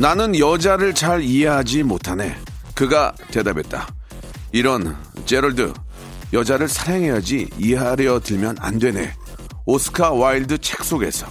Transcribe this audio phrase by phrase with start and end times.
[0.00, 2.34] 나는 여자를 잘 이해하지 못하네
[2.74, 3.86] 그가 대답했다
[4.50, 5.74] 이런 제럴드
[6.32, 9.12] 여자를 사랑해야지 이해하려 들면 안 되네
[9.66, 11.26] 오스카 와일드 책 속에서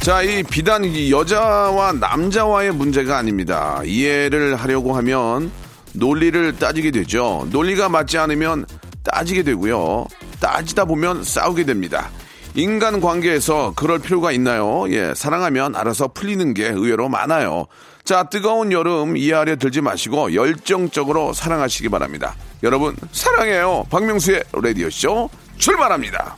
[0.00, 3.80] 자, 이 비단 이 여자와 남자와의 문제가 아닙니다.
[3.84, 5.52] 이해를 하려고 하면
[5.92, 7.46] 논리를 따지게 되죠.
[7.52, 8.66] 논리가 맞지 않으면
[9.04, 10.06] 따지게 되고요.
[10.40, 12.10] 따지다 보면 싸우게 됩니다.
[12.54, 14.84] 인간 관계에서 그럴 필요가 있나요?
[14.90, 17.66] 예, 사랑하면 알아서 풀리는 게 의외로 많아요.
[18.04, 22.34] 자, 뜨거운 여름 이해하려 들지 마시고 열정적으로 사랑하시기 바랍니다.
[22.62, 23.84] 여러분, 사랑해요.
[23.90, 26.36] 박명수의 라디오쇼 출발합니다.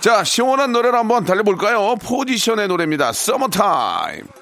[0.00, 1.96] 자, 시원한 노래를 한번 달려볼까요?
[1.96, 3.12] 포지션의 노래입니다.
[3.12, 4.39] 서머타임.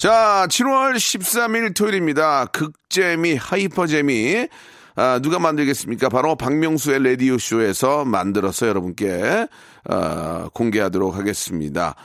[0.00, 2.46] 자, 7월 13일 토요일입니다.
[2.46, 4.48] 극재미, 하이퍼재미.
[4.96, 6.08] 아, 누가 만들겠습니까?
[6.08, 9.46] 바로 박명수의 라디오쇼에서 만들어서 여러분께
[9.84, 11.96] 아, 공개하도록 하겠습니다.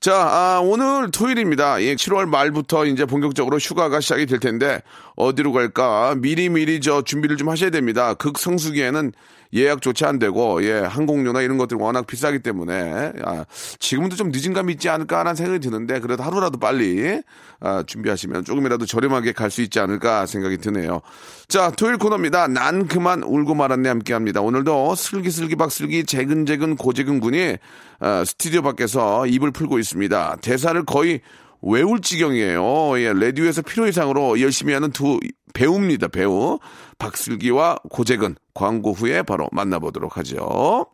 [0.00, 1.80] 자, 아, 오늘 토요일입니다.
[1.84, 4.82] 예, 7월 말부터 이제 본격적으로 휴가가 시작이 될 텐데
[5.14, 8.14] 어디로 갈까 미리미리 저 준비를 좀 하셔야 됩니다.
[8.14, 9.12] 극성수기에는
[9.56, 13.44] 예약조차 안 되고 예 항공료나 이런 것들 워낙 비싸기 때문에 아,
[13.78, 17.22] 지금도 좀 늦은 감이 있지 않을까라는 생각이 드는데 그래도 하루라도 빨리
[17.60, 21.00] 아, 준비하시면 조금이라도 저렴하게 갈 수 있지 않을까 생각이 드네요.
[21.48, 22.48] 자 토요일 코너입니다.
[22.48, 24.42] 난 그만 울고 말았네 함께합니다.
[24.42, 27.56] 오늘도 슬기슬기 박슬기 재근재근 고재근 군이
[28.00, 30.36] 아, 스튜디오 밖에서 입을 풀고 있습니다.
[30.42, 31.20] 대사를 거의
[31.62, 33.00] 외울 지경이에요.
[33.00, 35.18] 예, 라디오에서 필요 이상으로 열심히 하는 두
[35.54, 36.08] 배우입니다.
[36.08, 36.58] 배우
[36.98, 40.86] 박슬기와 고재근 광고 후에 바로 만나보도록 하죠.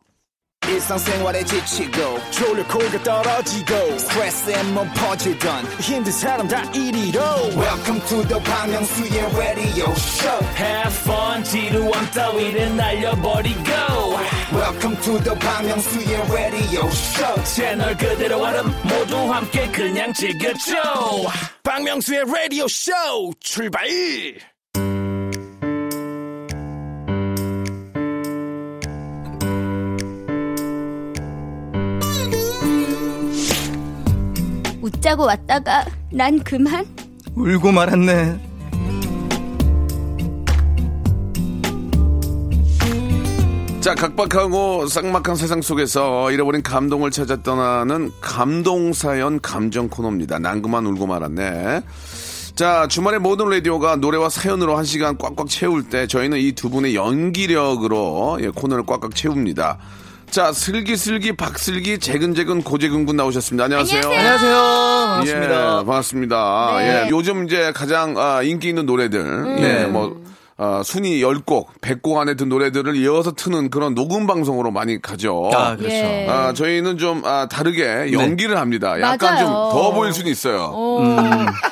[0.68, 7.20] 일상생활에 지치고, 졸려 코가 떨어지고, 스트레스에 몸 퍼지던, 힘든 사람 다 이리로.
[7.56, 13.70] welcome to the Bang Myung-soo's radio show Have fun 지루함 따위를 날려버리고
[14.52, 20.74] welcome to the Bang Myung-soo's radio show 채널 그대로 얼음 모두 함께 그냥 즐겨줘
[21.64, 22.92] 박명수의 라디오 쇼
[23.40, 23.82] 출발!
[35.02, 36.86] 웃자고 왔다가 난 그만
[37.34, 38.38] 울고 말았네.
[43.80, 50.38] 자, 각박하고 쌍막한 세상 속에서 잃어버린 감동을 찾아 떠나는 감동사연 감정 코너입니다.
[50.38, 51.82] 난 그만 울고 말았네.
[52.54, 56.94] 자, 주말에 모든 라디오가 노래와 사연으로 한 시간 꽉꽉 채울 때 저희는 이 두 분의
[56.94, 59.78] 연기력으로 예, 코너를 꽉꽉 채웁니다.
[60.32, 63.64] 자, 슬기슬기 박슬기 재근재근 고재근 군 나오셨습니다.
[63.64, 64.00] 안녕하세요.
[64.02, 64.54] 안녕하세요.
[64.54, 65.54] 반갑습니다.
[65.54, 66.74] 예, 반갑습니다.
[66.78, 66.86] 네.
[66.86, 70.18] 예, 요즘 이제 가장 아, 인기 있는 노래들, 예, 뭐,
[70.64, 75.50] 아, 순위 10곡, 100곡 안에 든 노래들을 이어서 트는 그런 녹음 방송으로 많이 가죠.
[75.52, 75.92] 아, 그렇죠.
[75.96, 76.26] 예.
[76.30, 79.00] 아, 저희는 좀 아, 다르게 연기를 합니다.
[79.00, 79.46] 약간 맞아요.
[79.46, 80.70] 좀더 보일 수는 있어요.
[80.72, 81.00] 어.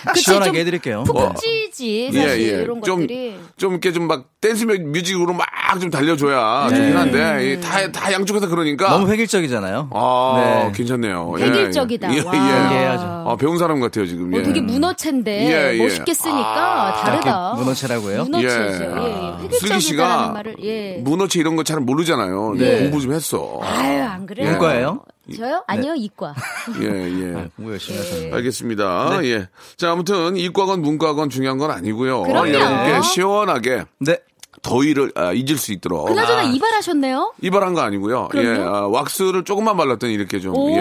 [0.09, 1.05] 그치, 시원하게 좀 해드릴게요.
[1.05, 2.81] 푹푹 찌지 사실 이런 어.
[2.83, 5.47] 좀, 것들이 좀 이렇게 좀 막 댄스 뮤- 뮤직으로 막
[5.81, 8.91] 좀 달려줘야 좋긴 한데, 이 다, 다 양쪽에서 그러니까.
[8.91, 9.89] 너무 획일적이잖아요.
[9.93, 10.73] 아, 네.
[10.75, 11.33] 괜찮네요.
[11.39, 12.13] 예, 획일적이다.
[12.13, 12.21] 예, 예.
[12.23, 12.35] 와.
[12.35, 13.05] 연기해야죠.
[13.29, 14.35] 아, 배운 사람 같아요, 지금.
[14.35, 14.43] 어, 예.
[14.43, 15.79] 되게 문어체인데 예, 예.
[15.81, 16.41] 멋있게 쓰니까
[16.89, 17.55] 아, 다르다.
[17.59, 18.25] 문어체라고요?
[18.25, 18.49] 문어체
[18.85, 18.91] 죠.
[19.07, 19.11] 예.
[19.11, 19.15] 예.
[19.15, 20.99] 아, 슬기 씨가 말을 예.
[21.03, 22.55] 문어체 이런 거 잘 모르잖아요.
[22.59, 22.81] 네.
[22.83, 23.61] 공부 좀 했어.
[23.63, 24.51] 아유 안 그래요.
[24.51, 25.05] 문과예요?
[25.37, 25.63] 저요?
[25.69, 26.35] 아니요 이과.
[26.81, 27.49] 예, 예.
[27.57, 28.33] 공부 열심히 하셨네.
[28.33, 29.25] 알겠습니다.
[29.25, 29.49] 예.
[29.77, 32.23] 자, 아무튼 이과건 문과건 중요한 건 아니고요.
[32.23, 32.53] 그럼요.
[32.53, 34.19] 여러분께 시원하게 네.
[34.63, 37.33] 더위를 아, 잊을 수 있도록 그나저나 이발하셨네요?
[37.41, 38.29] 이발한 거 아니고요.
[38.35, 38.75] 예, 그럼요?
[38.77, 40.71] 아, 왁스를 조금만 발랐더니 이렇게 좀 오.
[40.77, 40.81] 예,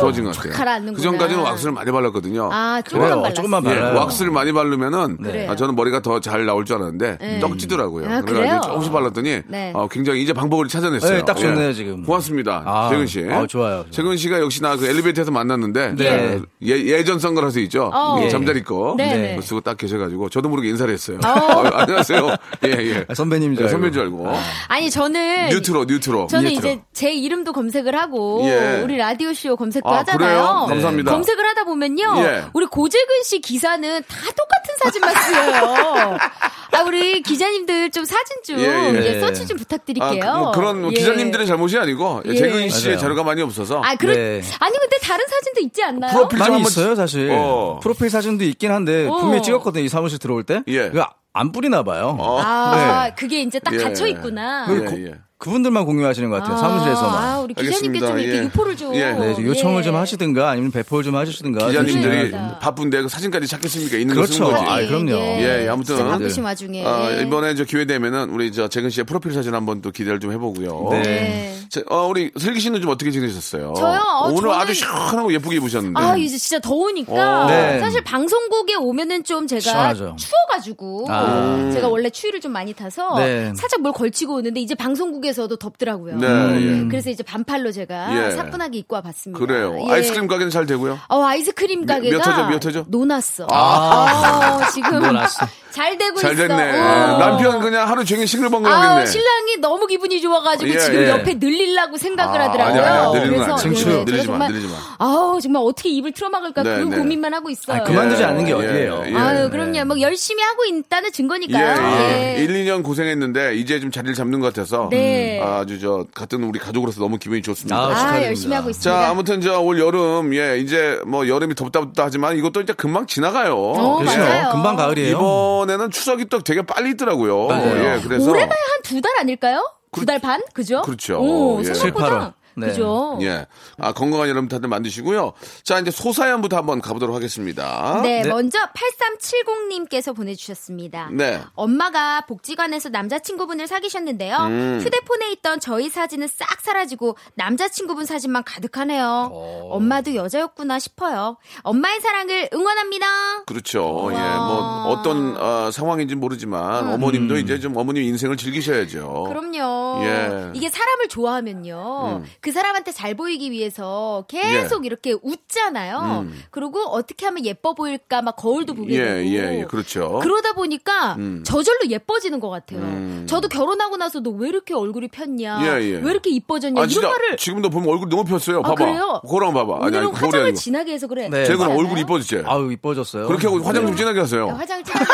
[0.00, 0.52] 좋아진 것 같아요.
[0.52, 0.96] 가라앉는구나.
[0.96, 2.48] 그 전까지는 왁스를 많이 발랐거든요.
[2.52, 3.14] 아, 조금 그래요.
[3.16, 3.34] 발랐어요.
[3.34, 3.96] 조금만 예, 발라요.
[3.98, 5.50] 왁스를 많이 바르면은 그래요.
[5.50, 8.08] 아, 저는 머리가 더 잘 나올 줄 알았는데 떡지더라고요.
[8.10, 8.62] 아, 그래가지고?
[8.66, 9.72] 조금씩 발랐더니 네.
[9.74, 11.18] 어, 굉장히 이제 방법을 찾아냈어요.
[11.18, 12.04] 네, 딱 좋네요, 지금.
[12.04, 12.62] 고맙습니다.
[12.64, 13.26] 아, 재근 씨.
[13.28, 13.84] 아, 좋아요.
[13.90, 16.36] 재근 씨가 역시나 그 엘리베이터에서 만났는데 네.
[16.36, 17.90] 어, 예, 예전 선글라스 있죠.
[17.92, 18.18] 어.
[18.20, 18.28] 예, 예.
[18.28, 19.28] 잠자리 거 네, 네.
[19.30, 21.18] 그거 쓰고 딱 계셔가지고 저도 모르게 인사를 했어요.
[21.24, 21.28] 어,
[21.74, 22.36] 안녕하세요.
[22.66, 23.04] 예, 예.
[23.12, 23.72] 아, 선배님인 줄 네, 알고.
[23.72, 24.28] 선배인 줄 알고.
[24.68, 25.50] 아니, 저는.
[25.50, 26.26] 뉴트로, 뉴트로.
[26.28, 26.70] 저는 뉴트로.
[26.70, 28.80] 이제 제 이름도 검색을 하고 예.
[28.82, 30.18] 우리 라디오 쇼 검색도 아, 하잖아요.
[30.18, 30.66] 그래요?
[30.68, 31.12] 감사합니다.
[31.12, 32.44] 검색을 하다 보면요, 예.
[32.52, 36.18] 우리 고재근 씨 기사는 다 똑같은 사진만 쓰여요.
[36.72, 39.16] 아 우리 기자님들 좀 사진 좀 예, 예.
[39.16, 40.24] 예, 서치 좀 부탁드릴게요.
[40.24, 40.94] 아, 그, 뭐 그런 뭐 예.
[40.94, 42.34] 기자님들의 잘못이 아니고 예.
[42.34, 42.98] 재근 씨의 맞아요.
[42.98, 44.42] 자료가 많이 없어서 아 그런 네.
[44.58, 46.12] 아니 근데 다른 사진도 있지 않나요?
[46.12, 47.30] 프로필 좀 많이 한번 있어요, 사실.
[47.30, 47.78] 어.
[47.82, 49.16] 프로필 사진도 있긴 한데 어.
[49.18, 50.62] 분명히 찍었거든요, 이 사무실 들어올 때.
[50.66, 50.88] 예.
[50.88, 52.16] 그거 안 뿌리나 봐요.
[52.20, 53.14] 아 네.
[53.16, 53.78] 그게 이제 딱 예.
[53.78, 54.66] 갇혀 있구나.
[54.70, 55.14] 예, 그 고- 예.
[55.42, 57.24] 그분들만 공유하시는 것 같아요, 사무실에서만.
[57.24, 58.06] 아, 우리 기자님께 알겠습니다.
[58.06, 58.42] 좀 이렇게 예.
[58.44, 58.94] 유포를 좀.
[58.94, 59.12] 예.
[59.12, 59.82] 네, 좀 요청을 예.
[59.82, 61.66] 좀 하시든가 아니면 배포를 좀 하시든가.
[61.66, 62.58] 기자님들이 좋습니다.
[62.60, 63.96] 바쁜데 그 사진까지 찾겠습니까?
[63.96, 64.44] 있는 그렇죠.
[64.44, 64.64] 거지.
[64.64, 65.10] 아, 그럼요.
[65.10, 65.96] 예, 아무튼.
[65.96, 66.86] 진짜 바쁘신 와중에.
[66.86, 67.22] 아, 예.
[67.22, 70.88] 이번에 저 기회 되면은 우리 저 재근 씨의 프로필 사진 한번 또 기대를 좀 해보고요.
[70.92, 71.02] 네.
[71.02, 71.58] 네.
[71.68, 73.74] 자, 어, 우리 슬기 씨는 좀 어떻게 지내셨어요?
[73.76, 73.98] 저요?
[73.98, 76.00] 어, 오늘 저는- 아주 시원하고 예쁘게 입으셨는데.
[76.00, 77.44] 아, 이제 진짜 더우니까.
[77.44, 77.46] 어.
[77.48, 77.80] 네.
[77.80, 80.16] 사실 방송국에 오면은 좀 제가 시원하죠.
[80.18, 81.06] 추워가지고.
[81.08, 81.70] 아.
[81.72, 83.52] 제가 원래 추위를 좀 많이 타서 네.
[83.56, 86.16] 살짝 뭘 걸치고 오는데 이제 방송국에 서도 덥더라고요.
[86.16, 86.88] 네, 음.
[86.90, 88.30] 그래서 이제 반팔로 제가 예.
[88.32, 89.38] 사뿐하게 입고 와봤습니다.
[89.44, 89.76] 그래요.
[89.88, 89.92] 예.
[89.92, 90.98] 아이스크림 가게는 잘 되고요?
[91.08, 92.84] 어, 아이스크림 몇- 가게가 몇 호죠, 몇 호죠?
[92.88, 93.46] 노났어.
[93.50, 95.46] 아, 지금 노났어.
[95.70, 96.46] 잘 되고 잘 있어.
[96.48, 96.78] 됐네.
[96.80, 97.18] 어.
[97.18, 99.06] 남편 그냥 하루 종일 싱글벙글 아, 하겠네.
[99.06, 101.08] 신랑이 너무 기분이 좋아가지고 예, 지금 예.
[101.08, 102.82] 옆에 늘리려고 생각을 아, 하더라고요.
[102.82, 103.22] 아니야, 아니야.
[103.22, 103.68] 그래서.
[103.70, 104.74] 예, 제가 늘리지 마, 정말 늘리지 마.
[104.98, 106.96] 아우 정말 어떻게 입을 틀어막을까 네, 그 네.
[106.98, 107.78] 고민만 하고 있어요.
[107.80, 109.04] 아, 그만두지 예, 않는 게 예, 어디예요.
[109.06, 109.16] 예.
[109.16, 109.84] 아유, 그럼요.
[109.86, 111.82] 뭐 열심히 하고 있다는 증거니까요.
[111.82, 112.38] 예, 예.
[112.38, 112.42] 예.
[112.44, 115.21] 1, 2년 고생했는데 이제 좀 자리를 잡는 것 같아서 네.
[115.42, 117.76] 아주 저 같은 우리 가족으로서 너무 기분이 좋습니다.
[117.76, 118.26] 아, 아, 축하드립니다.
[118.28, 119.02] 열심히 하고 있습니다.
[119.02, 123.06] 자, 아무튼 저 올 여름 예, 이제 뭐 여름이 덥다 덥다 하지만 이것도 이제 금방
[123.06, 123.54] 지나가요.
[123.56, 124.18] 어, 그렇죠.
[124.18, 124.50] 맞아요.
[124.52, 125.16] 금방 가을이에요.
[125.16, 127.46] 이번에는 추석이 또 되게 빨리 있더라고요.
[127.46, 127.76] 맞아요.
[127.96, 129.62] 예, 그래서 올해 가야 한두 달 아닐까요?
[129.92, 130.40] 두 달 반?
[130.54, 130.80] 그죠?
[130.82, 131.18] 그렇죠.
[131.20, 131.64] 오, 예.
[131.64, 132.08] 생각보다.
[132.08, 132.32] 7, 8월.
[132.56, 132.68] 네.
[132.68, 133.18] 그죠?
[133.22, 133.46] 예.
[133.78, 135.32] 아, 건강한 여름 다들 만드시고요.
[135.62, 138.00] 자, 이제 소사연부터 한번 가보도록 하겠습니다.
[138.02, 138.28] 네, 네.
[138.28, 141.08] 먼저 8370님께서 보내주셨습니다.
[141.12, 141.40] 네.
[141.54, 144.36] 엄마가 복지관에서 남자친구분을 사귀셨는데요.
[144.36, 144.80] 음.
[144.82, 149.30] 휴대폰에 있던 저희 사진은 싹 사라지고 남자친구분 사진만 가득하네요.
[149.70, 151.36] 엄마도 여자였구나 싶어요.
[151.62, 153.44] 엄마의 사랑을 응원합니다.
[153.44, 154.10] 그렇죠.
[154.12, 159.24] 예, 뭐 어떤 어, 상황인지 모르지만 어머님도 이제 좀 어머님 인생을 즐기셔야죠.
[159.26, 159.32] 음.
[159.32, 160.04] 그럼요.
[160.04, 160.50] 예.
[160.54, 162.22] 이게 사람을 좋아하면요.
[162.42, 164.86] 그 사람한테 잘 보이기 위해서 계속 예.
[164.86, 166.26] 이렇게 웃잖아요.
[166.50, 169.28] 그리고 어떻게 하면 예뻐 보일까 막 거울도 보게 예, 되고.
[169.28, 170.18] 예, 예, 그렇죠.
[170.20, 172.82] 그러다 보니까 저절로 예뻐지는 것 같아요.
[173.26, 175.64] 저도 결혼하고 나서도 왜 이렇게 얼굴이 폈냐, 음.
[175.64, 175.96] 예, 예.
[175.98, 178.58] 왜 이렇게 이뻐졌냐 아, 이런 진짜 말을 지금도 보면 얼굴 너무 폈어요.
[178.58, 178.74] 아, 봐봐.
[178.74, 179.20] 그래요?
[179.22, 179.86] 그거랑 봐봐.
[179.86, 180.56] 아니, 화장을 아니고.
[180.56, 181.28] 진하게 해서 그래.
[181.28, 181.44] 네.
[181.44, 181.96] 제가 얼굴?
[181.98, 182.42] 이뻐졌지?
[182.44, 183.28] 아유, 이뻐졌어요.
[183.28, 183.96] 그렇게 하고 화장 좀 네.
[183.98, 184.46] 진하게 하세요.
[184.46, 185.04] 네, 화장 진하게?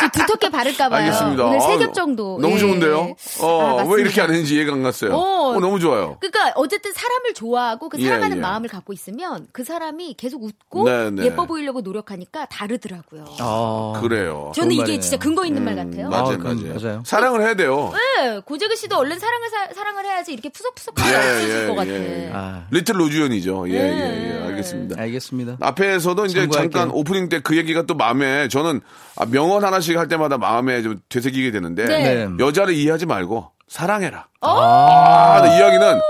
[0.00, 1.00] 좀 두텁게 바를까봐요.
[1.04, 1.44] 알겠습니다.
[1.46, 2.38] 오늘 세 아유, 겹 정도.
[2.40, 2.58] 너무 예.
[2.58, 3.14] 좋은데요?
[3.40, 3.94] 아, 어, 맞습니다.
[3.94, 5.14] 왜 이렇게 안 했는지 이해가 안 갔어요.
[5.14, 5.56] 어.
[5.56, 6.09] 어, 너무 좋아요.
[6.20, 8.40] 그러니까 어쨌든 사람을 좋아하고 그 예, 사랑하는 예.
[8.40, 11.24] 마음을 갖고 있으면 그 사람이 계속 웃고 네, 네.
[11.26, 13.24] 예뻐 보이려고 노력하니까 다르더라고요.
[13.40, 14.52] 아, 그래요.
[14.54, 15.00] 저는 이게 말이네요.
[15.00, 16.08] 진짜 근거 있는 말 같아요.
[16.08, 16.78] 맞아요, 아, 그럼 맞아요.
[16.82, 17.02] 맞아요.
[17.04, 17.92] 사랑을 해야 돼요.
[17.92, 21.90] 네, 고재근 씨도 얼른 사랑을 사, 랑을 해야지 이렇게 푸석푸석 예, 없어질 예, 것 같아.
[21.90, 22.30] 예.
[22.32, 23.68] 아, 리틀 로즈연이죠.
[23.68, 24.34] 예, 예, 네.
[24.36, 24.46] 예.
[24.48, 25.00] 알겠습니다.
[25.00, 25.56] 알겠습니다.
[25.60, 26.70] 앞에서도 이제 참고할게요.
[26.70, 28.80] 잠깐 오프닝 때 그 얘기가 또 마음에 저는
[29.16, 32.26] 아, 명언 하나씩 할 때마다 마음에 좀 되새기게 되는데 네.
[32.26, 32.28] 네.
[32.38, 34.26] 여자를 이해하지 말고 사랑해라.
[34.42, 34.48] 어?
[34.60, 36.00] 아, 근데 이야기는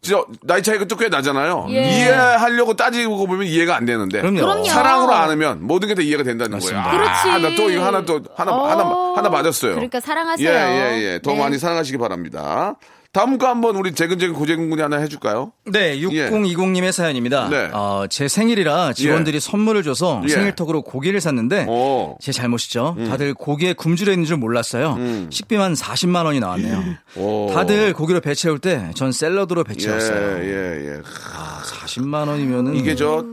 [0.00, 1.66] 진짜 나이 차이가 또 꽤 나잖아요.
[1.70, 1.82] 예.
[1.90, 4.40] 이해하려고 따지고 보면 이해가 안 되는데 그럼요.
[4.40, 4.64] 그럼요.
[4.64, 6.82] 사랑으로 안으면 모든 게 다 이해가 된다는 맞습니다.
[6.82, 6.98] 거예요.
[6.98, 7.28] 그렇지.
[7.28, 8.66] 아, 나또 이거 하나 또 하나 어.
[8.66, 8.84] 하나
[9.16, 9.72] 하나 맞았어요.
[9.74, 10.48] 그러니까 사랑하세요.
[10.48, 11.20] 예, 예, 예.
[11.22, 11.38] 더 네.
[11.38, 12.74] 많이 사랑하시기 바랍니다.
[13.12, 15.52] 다음 거 한번 우리 재근재근 고재근 군이 하나 해줄까요?
[15.66, 17.48] 네, 6020님의 사연입니다.
[17.50, 17.68] 네.
[17.74, 20.28] 어, 제 생일이라 직원들이 선물을 줘서 예.
[20.28, 22.16] 생일턱으로 고기를 샀는데 오.
[22.22, 22.96] 제 잘못이죠.
[23.08, 24.96] 다들 고기에 굶주려 있는 줄 몰랐어요.
[25.28, 26.82] 식비만 40만 원이 나왔네요.
[27.16, 27.50] 오.
[27.52, 30.38] 다들 고기로 배 채울 때 전 샐러드로 배 예, 채웠어요.
[30.44, 31.00] 예, 예.
[31.36, 33.24] 아, 40만 원이면은 이게 저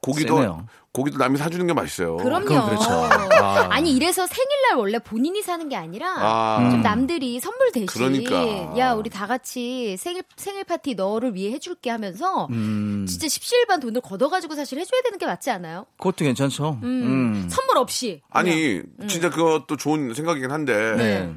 [0.00, 0.66] 고기도 세네요.
[0.98, 2.16] 고기도 남이 사주는 게 맛있어요.
[2.16, 2.44] 그럼요.
[2.66, 2.90] 그렇죠.
[3.40, 3.68] 아.
[3.70, 6.68] 아니 이래서 생일날 원래 본인이 사는 게 아니라 아.
[6.72, 8.76] 좀 남들이 선물 대신 그러니까.
[8.76, 14.00] 야 우리 다 같이 생일 생일 파티 너를 위해 해줄게 하면서 음, 진짜 십시일반 돈을
[14.00, 15.86] 걷어가지고 사실 해줘야 되는 게 맞지 않아요?
[15.98, 16.80] 그것도 괜찮죠.
[16.82, 17.48] 음.
[17.48, 21.32] 선물 없이 아니 진짜 그것도 좋은 생각이긴 한데 네.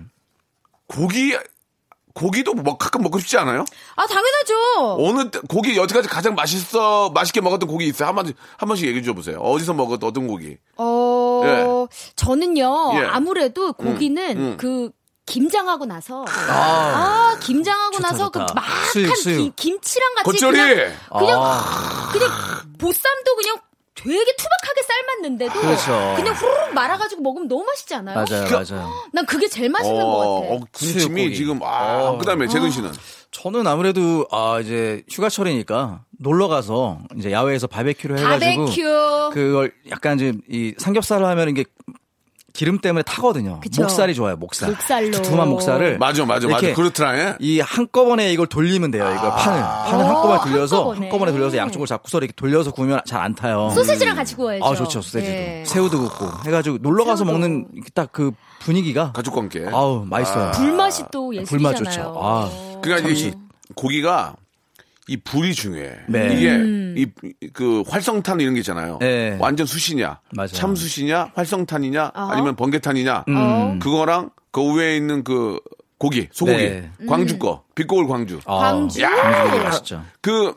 [0.87, 1.37] 고기
[2.13, 3.65] 고기도 뭐 가끔 먹고 싶지 않아요?
[3.95, 4.97] 아, 당연하죠.
[4.99, 8.07] 어느 때- 고기 여태까지 가장 맛있어 맛있게 먹었던 고기 있어요?
[8.09, 9.37] 한 번씩 한 번씩 얘기해 줘 보세요.
[9.39, 10.57] 어디서 먹었던 어떤 고기?
[10.77, 11.87] 어, 예.
[12.15, 13.05] 저는요, 예.
[13.05, 14.57] 아무래도 고기는 음.
[14.57, 14.89] 그,
[15.27, 18.45] 김장하고 나서 아, 김장하고 좋다, 나서 좋다.
[18.47, 20.57] 그 막한 김치랑 같이 겉절이!
[20.57, 22.09] 그냥 그냥 아.
[22.11, 22.29] 그냥
[22.77, 23.55] 보쌈도 그냥
[24.03, 26.13] 되게 투박하게 삶았는데도 그렇죠.
[26.17, 28.15] 그냥 후루룩 말아가지고 먹으면 너무 맛있지 않아요?
[28.15, 28.91] 맞아요, 그- 맞아요.
[29.13, 30.27] 난 그게 제일 맛있는 것 같아.
[30.55, 31.35] 어, 군침이.
[31.35, 32.17] 지금 아 어.
[32.17, 32.91] 그다음에 재근 씨는
[33.31, 39.29] 저는 아무래도 아 이제 휴가철이니까 놀러 가서 이제 야외에서 바베큐를 해가지고 바베큐.
[39.33, 41.63] 그걸 약간 이제 이 삼겹살을 하면 이게
[42.53, 43.59] 기름 때문에 타거든요.
[43.61, 43.81] 그쵸.
[43.83, 44.69] 목살이 좋아요, 목살.
[44.71, 45.11] 목살로.
[45.11, 47.17] 두툼한 목살을 맞아 맞아 맞아 이렇게 그렇더라.
[47.19, 47.35] 예?
[47.39, 49.09] 이 한꺼번에 이걸 돌리면 돼요.
[49.17, 50.99] 이거 판을 판을 한꺼번에 어, 돌려서 한꺼번에.
[51.07, 53.69] 한꺼번에 돌려서 양쪽을 잡고서 이렇게 돌려서 구우면 잘 안 타요.
[53.73, 54.65] 소세지랑 같이 구워야죠.
[54.65, 55.63] 아 좋죠 소세지도 예.
[55.65, 57.31] 새우도 굽고 해가지고 놀러 가서 새우도.
[57.31, 59.65] 먹는 딱 그 분위기가 가족과 함께.
[59.71, 60.51] 아우 맛있어요.
[60.51, 61.75] 불맛이 또 예술이잖아요.
[61.75, 62.15] 불맛 좋죠.
[62.21, 62.49] 아.
[62.81, 63.31] 그러니까 이.
[63.75, 64.35] 고기가
[65.07, 65.91] 이 불이 중요해.
[66.07, 66.33] 네.
[66.33, 66.95] 이게 음.
[67.41, 68.97] 이그 활성탄 이런 게 있잖아요.
[68.99, 69.37] 네.
[69.39, 70.47] 완전 숯이냐, 맞아요.
[70.49, 72.31] 참숯이냐, 활성탄이냐, 어허.
[72.31, 73.25] 아니면 번개탄이냐.
[73.27, 73.79] 음.
[73.79, 75.59] 그거랑 그 위에 있는 그
[75.97, 76.91] 고기, 소고기, 네.
[77.07, 78.39] 광주 거, 빛고울 광주.
[78.45, 79.01] 아, 광주.
[79.01, 80.03] 광주 되게 맛있죠.
[80.21, 80.55] 그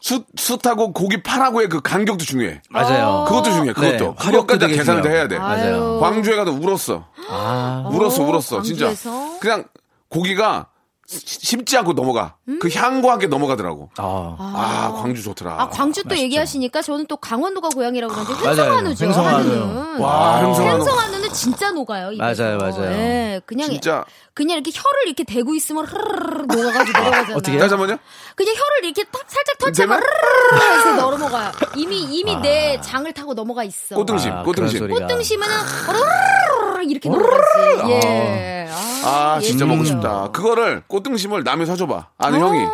[0.00, 2.62] 숯, 숯하고 고기 파라고의 그 간격도 중요해.
[2.70, 3.24] 맞아요.
[3.26, 3.72] 그것도 중요해.
[3.72, 4.14] 그것도.
[4.18, 5.08] 네, 그것까지 다 계산을 다.
[5.08, 5.38] 해야 돼.
[5.38, 5.98] 맞아요.
[6.00, 7.08] 광주에 가도 울었어.
[7.28, 8.62] 아, 울었어, 어, 울었어.
[8.62, 8.86] 진짜.
[8.86, 9.38] 광주에서?
[9.40, 9.64] 그냥
[10.08, 10.68] 고기가
[11.06, 12.34] 시- 쉽지 않고 넘어가.
[12.60, 13.90] 그 향과 함께 넘어가더라고.
[13.96, 15.56] 아, 아, 광주 좋더라.
[15.60, 18.60] 아, 광주 또 얘기하시니까 저는 또 강원도가 고향이라고 그러는데 맞아요.
[18.62, 19.04] 횡성한우죠.
[19.06, 20.00] 횡성한우.
[20.02, 20.78] 와, 횡성한우.
[20.80, 22.12] 횡성한우는 진짜 녹아요.
[22.12, 22.42] 입에서.
[22.42, 22.90] 맞아요, 맞아요.
[22.92, 24.04] 예, 그냥 진짜.
[24.34, 27.36] 그냥 이렇게 혀를 이렇게 대고 있으면 흐르르 녹아가지고 내려가잖아요.
[27.36, 27.60] 어떻게 해요?
[27.60, 27.96] 다시 한번요?
[28.34, 29.98] 그냥 혀를 이렇게 탁 살짝 터치하면?
[29.98, 31.52] 흐르르 해서 넘어가요.
[31.76, 33.94] 이미 이미 내 장을 타고 넘어가 있어.
[33.94, 34.88] 꽃등심, 아, 꽃등심.
[34.88, 37.90] 꽃등심은 흐르르 이렇게 넘어가지.
[37.90, 38.68] 예.
[39.04, 39.66] 아, 진짜 예술이죠.
[39.66, 40.30] 먹고 싶다.
[40.32, 42.08] 그거를 꽃 등심을 남이 사줘봐.
[42.18, 42.66] 아는 형이.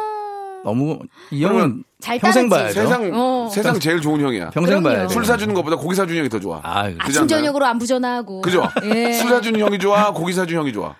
[0.65, 0.99] 너무
[1.33, 2.49] 이 그러면 형은 잘 평생.
[2.49, 2.83] 봐야죠.
[2.83, 3.51] 세상, 어.
[3.53, 4.51] 세상 제일 좋은 형이야.
[4.51, 4.83] 평생.
[4.83, 5.13] 봐야 돼.
[5.13, 6.61] 술 사주는 것보다 고기 사주는 형이 더 좋아.
[6.63, 7.27] 아, 그지 아침?
[7.29, 8.43] 저녁으로 안부 전화하고.
[8.43, 8.69] 그죠?
[8.85, 9.13] 예.
[9.13, 10.95] 술 사주는 형이 좋아, 고기 사주는 형이 좋아.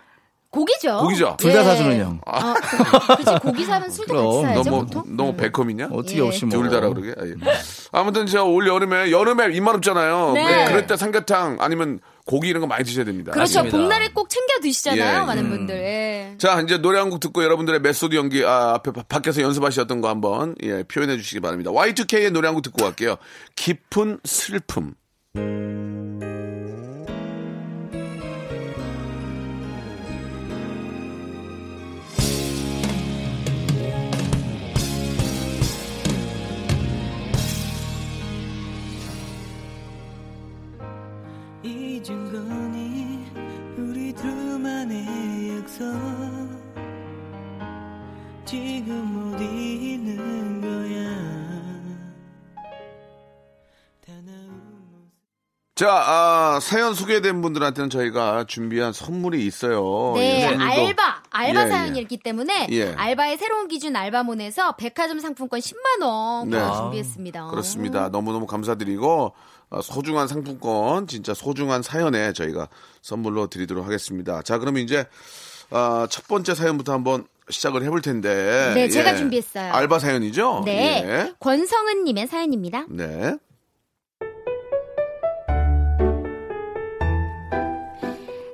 [0.51, 0.99] 고기죠.
[0.99, 1.37] 고기죠?
[1.39, 1.65] 둘다 예.
[1.65, 2.21] 사주는 형.
[2.27, 2.55] 아,
[3.17, 5.17] 그치 고기 사면 술도 그럼, 같이 사야죠 너무, 보통.
[5.17, 5.89] 너무 백컴이냐?
[5.93, 6.21] 어떻게 예.
[6.21, 6.59] 없이 뭐.
[6.59, 7.15] 둘 다라 그러게.
[7.19, 7.33] 아, 예.
[7.93, 10.33] 아무튼 제가 올 여름에 여름에 입맛 없잖아요.
[10.35, 10.67] 네.
[10.67, 13.33] 그럴 때 삼계탕 아니면 고기 이런 거 많이 드셔야 됩니다.
[13.33, 13.59] 그렇죠.
[13.61, 13.77] 맞습니다.
[13.79, 15.23] 복날에 꼭 챙겨 드시잖아요.
[15.23, 15.27] 예.
[15.27, 15.75] 많은 분들.
[15.75, 16.35] 예.
[16.39, 20.09] 자 이제 노래 한 곡 듣고 여러분들의 메소드 연기 아, 앞에 바- 밖에서 연습하셨던 거
[20.09, 21.71] 한번 예, 표현해 주시기 바랍니다.
[21.71, 23.17] Y2K의 노래 한 곡 듣고 갈게요.
[23.57, 24.95] 깊은 슬픔.
[45.83, 46.63] 약속
[48.45, 50.73] 지금 어디 있는 거야
[55.75, 60.13] 자 아, 사연 소개된 분들한테는 저희가 준비한 선물이 있어요.
[60.15, 62.93] 네, 예, 알바, 알바 예, 사연이었기 때문에 예.
[62.93, 66.59] 알바의 새로운 기준 알바몬에서 백화점 상품권 10만 원 네.
[66.77, 67.49] 준비했습니다.
[67.49, 68.11] 그렇습니다.
[68.11, 69.33] 너무너무 감사드리고
[69.71, 72.69] 어, 소중한 상품권 진짜 소중한 사연에 저희가
[73.01, 74.43] 선물로 드리도록 하겠습니다.
[74.43, 75.07] 자 그러면 이제
[75.73, 78.73] 어, 첫 번째 사연부터 한번 시작을 해볼 텐데.
[78.75, 79.17] 네, 제가 예.
[79.17, 79.73] 준비했어요.
[79.73, 80.63] 알바 사연이죠?
[80.65, 81.33] 네, 예.
[81.41, 82.85] 권성은님의 사연입니다.
[82.89, 83.37] 네.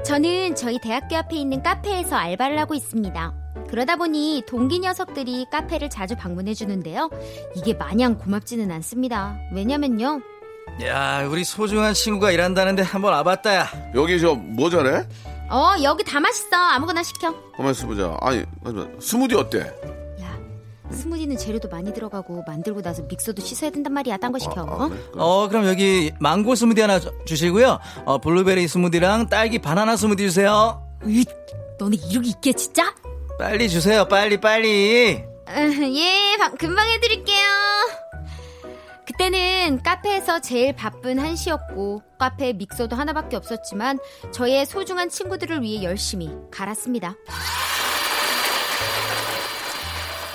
[0.05, 3.35] 저는 저희 대학교 앞에 있는 카페에서 알바를 하고 있습니다.
[3.69, 7.11] 그러다 보니 동기 녀석들이 카페를 자주 방문해 주는데요.
[7.55, 9.37] 이게 마냥 고맙지는 않습니다.
[9.53, 10.21] 왜냐면요.
[10.85, 13.67] 야, 우리 소중한 친구가 일한다는데 한번 와봤다, 야.
[13.95, 15.05] 여기 저 뭐 잘해?
[15.51, 16.57] 어, 여기 다 맛있어.
[16.57, 17.35] 아무거나 시켜.
[17.57, 18.17] 가만 있어보자.
[18.21, 18.45] 아니.
[19.01, 19.61] 스무디 어때?
[20.21, 20.39] 야,
[20.91, 24.19] 스무디는 재료도 많이 들어가고 만들고 나서 믹서도 씻어야 된단 말이야.
[24.19, 24.61] 딴 거 시켜.
[24.61, 24.89] 아, 어?
[24.89, 25.01] 그래?
[25.17, 27.79] 어, 그럼 여기 망고 스무디 하나 주- 주시고요.
[28.05, 30.83] 어, 블루베리 스무디랑 딸기 바나나 스무디 주세요.
[31.07, 31.25] 으이,
[31.79, 32.95] 너네 이러기 있게 진짜?
[33.39, 35.25] 빨리 주세요, 빨리, 빨리.
[35.49, 37.47] 음, 예, 방- 금방 해드릴게요.
[39.09, 43.99] 그때는 카페에서 제일 바쁜 한시였고 카페에 믹서도 하나밖에 없었지만
[44.33, 47.15] 저의 소중한 친구들을 위해 열심히 갈았습니다.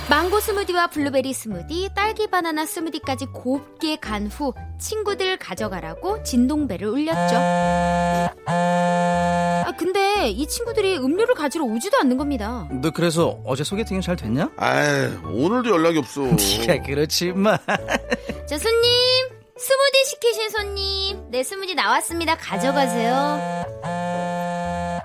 [0.10, 7.36] 망고 스무디와 블루베리 스무디, 딸기 바나나 스무디까지 곱게 간 후 친구들 가져가라고 진동벨을 울렸죠.
[8.46, 12.68] 아, 근데 이 친구들이 음료를 가지러 오지도 않는 겁니다.
[12.82, 14.50] 너 그래서 어제 소개팅이 잘 됐냐?
[14.58, 16.24] 아이 오늘도 연락이 없어.
[16.24, 17.58] 야, 그렇지, 마.
[17.58, 18.92] 자, 손님!
[19.58, 21.32] 스무디 시키신 손님!
[21.32, 22.36] 네, 스무디 나왔습니다.
[22.38, 23.64] 가져가세요.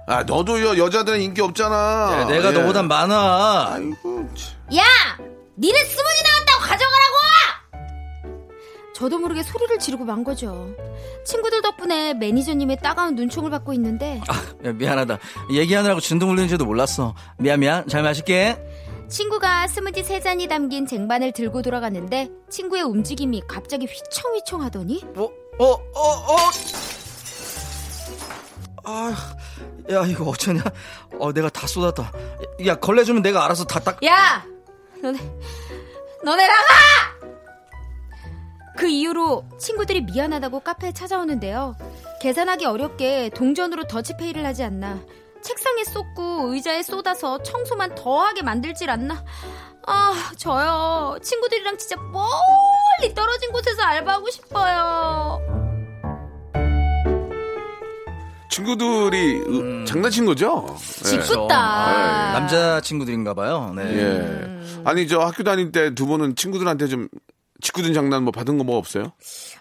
[0.09, 2.25] 아, 너도 여, 여자들은 인기 없잖아.
[2.27, 2.53] 네, 내가 예.
[2.53, 3.73] 너보단 많아.
[3.75, 4.79] 아이고, 참.
[4.79, 4.83] 야!
[5.59, 7.19] 니네 스무디 나왔다고 가져가라고!
[8.95, 10.71] 저도 모르게 소리를 지르고 만 거죠.
[11.25, 14.21] 친구들 덕분에 매니저님의 따가운 눈총을 받고 있는데
[14.65, 15.19] 야, 미안하다.
[15.53, 17.15] 얘기하느라고 진동 울리는지도 몰랐어.
[17.39, 17.87] 미안 미안.
[17.87, 18.57] 잘 마실게.
[19.09, 25.29] 친구가 스무디 세 잔이 담긴 쟁반을 들고 돌아갔는데 친구의 움직임이 갑자기 휘청휘청 하더니 어,
[25.61, 26.37] 어, 어, 어.
[28.91, 29.15] 아,
[29.91, 30.63] 야 이거 어쩌냐?
[31.21, 32.11] 어, 내가 다 쏟았다.
[32.65, 34.03] 야 걸레 주면 내가 알아서 다 딱.
[34.03, 34.43] 야!
[35.03, 35.19] 너네
[36.25, 36.65] 너네 나가!
[38.79, 41.77] 그 이후로 친구들이 미안하다고 카페에 찾아오는데요.
[42.23, 44.99] 계산하기 어렵게 동전으로 더치페이를 하지 않나.
[45.43, 49.23] 책상에 쏟고 의자에 쏟아서 청소만 더하게 만들질 않나.
[49.87, 51.19] 아, 저요.
[51.23, 55.58] 친구들이랑 진짜 멀리 떨어진 곳에서 알바하고 싶어요.
[58.69, 60.67] 친구들이 으, 장난친 거죠?
[61.05, 61.05] 예.
[61.05, 62.33] 짓궂다.
[62.33, 63.73] 남자 친구들인가 봐요.
[63.77, 63.83] 네.
[63.97, 64.83] 예.
[64.85, 67.09] 아니, 저 학교 다닐 때 두 분은 친구들한테 좀
[67.61, 69.13] 짓궂은 장난 뭐 받은 거 뭐 없어요?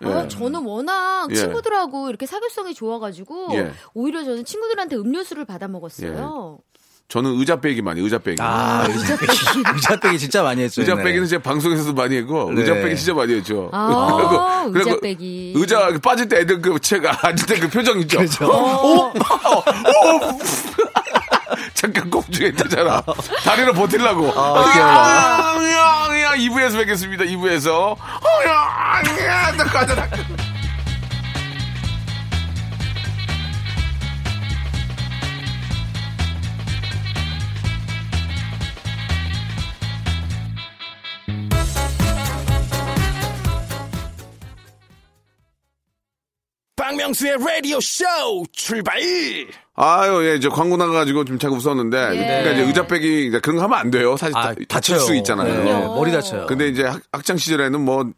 [0.03, 0.07] 예.
[0.07, 1.35] 아, 저는 워낙 예.
[1.35, 3.71] 친구들하고 이렇게 사교성이 좋아가지고 예.
[3.93, 6.59] 오히려 저는 친구들한테 음료수를 받아 먹었어요.
[7.09, 8.35] 저는 의자 빼기 많이, 의자 빼기.
[8.41, 9.31] 아, 의자 빼기.
[9.75, 10.81] 의자 빼기 진짜 많이 했죠.
[10.81, 11.05] 의자 옛날에.
[11.05, 12.59] 빼기는 제가 방송에서도 많이 했고, 네.
[12.61, 13.69] 의자 빼기 진짜 많이 했죠.
[13.71, 13.87] 아,
[14.17, 15.53] 그리고- 의자 그리고 빼기.
[15.55, 18.19] 의자 빠질 때 애들 그 체가 앉을 때 그 표정 있죠?
[18.19, 18.45] 그죠.
[18.45, 19.07] 오!
[19.07, 19.13] 오!
[21.73, 23.01] 잠깐 꼼중에 있다잖아.
[23.45, 24.27] 다리로 버틸라고.
[24.27, 24.33] 야,
[25.63, 27.23] 야, 야, 2부에서 뵙겠습니다.
[27.23, 27.95] 2부에서.
[28.47, 30.09] 야, 야, 나 가자.
[47.07, 48.05] 박명수의 라디오 쇼
[48.51, 48.97] 출발!
[49.75, 51.97] 아유, 예, 저 광고 나가가지고 좀 자꾸 웃었는데.
[51.97, 54.17] 그러니까 이제 의자 빼기, 그러니까 그런 거 하면 안 돼요.
[54.17, 55.63] 사실 아, 다, 다칠 수 있잖아요.
[55.63, 56.47] 네, 머리 다쳐요.
[56.47, 58.11] 근데 이제 학, 학창 시절에는 뭐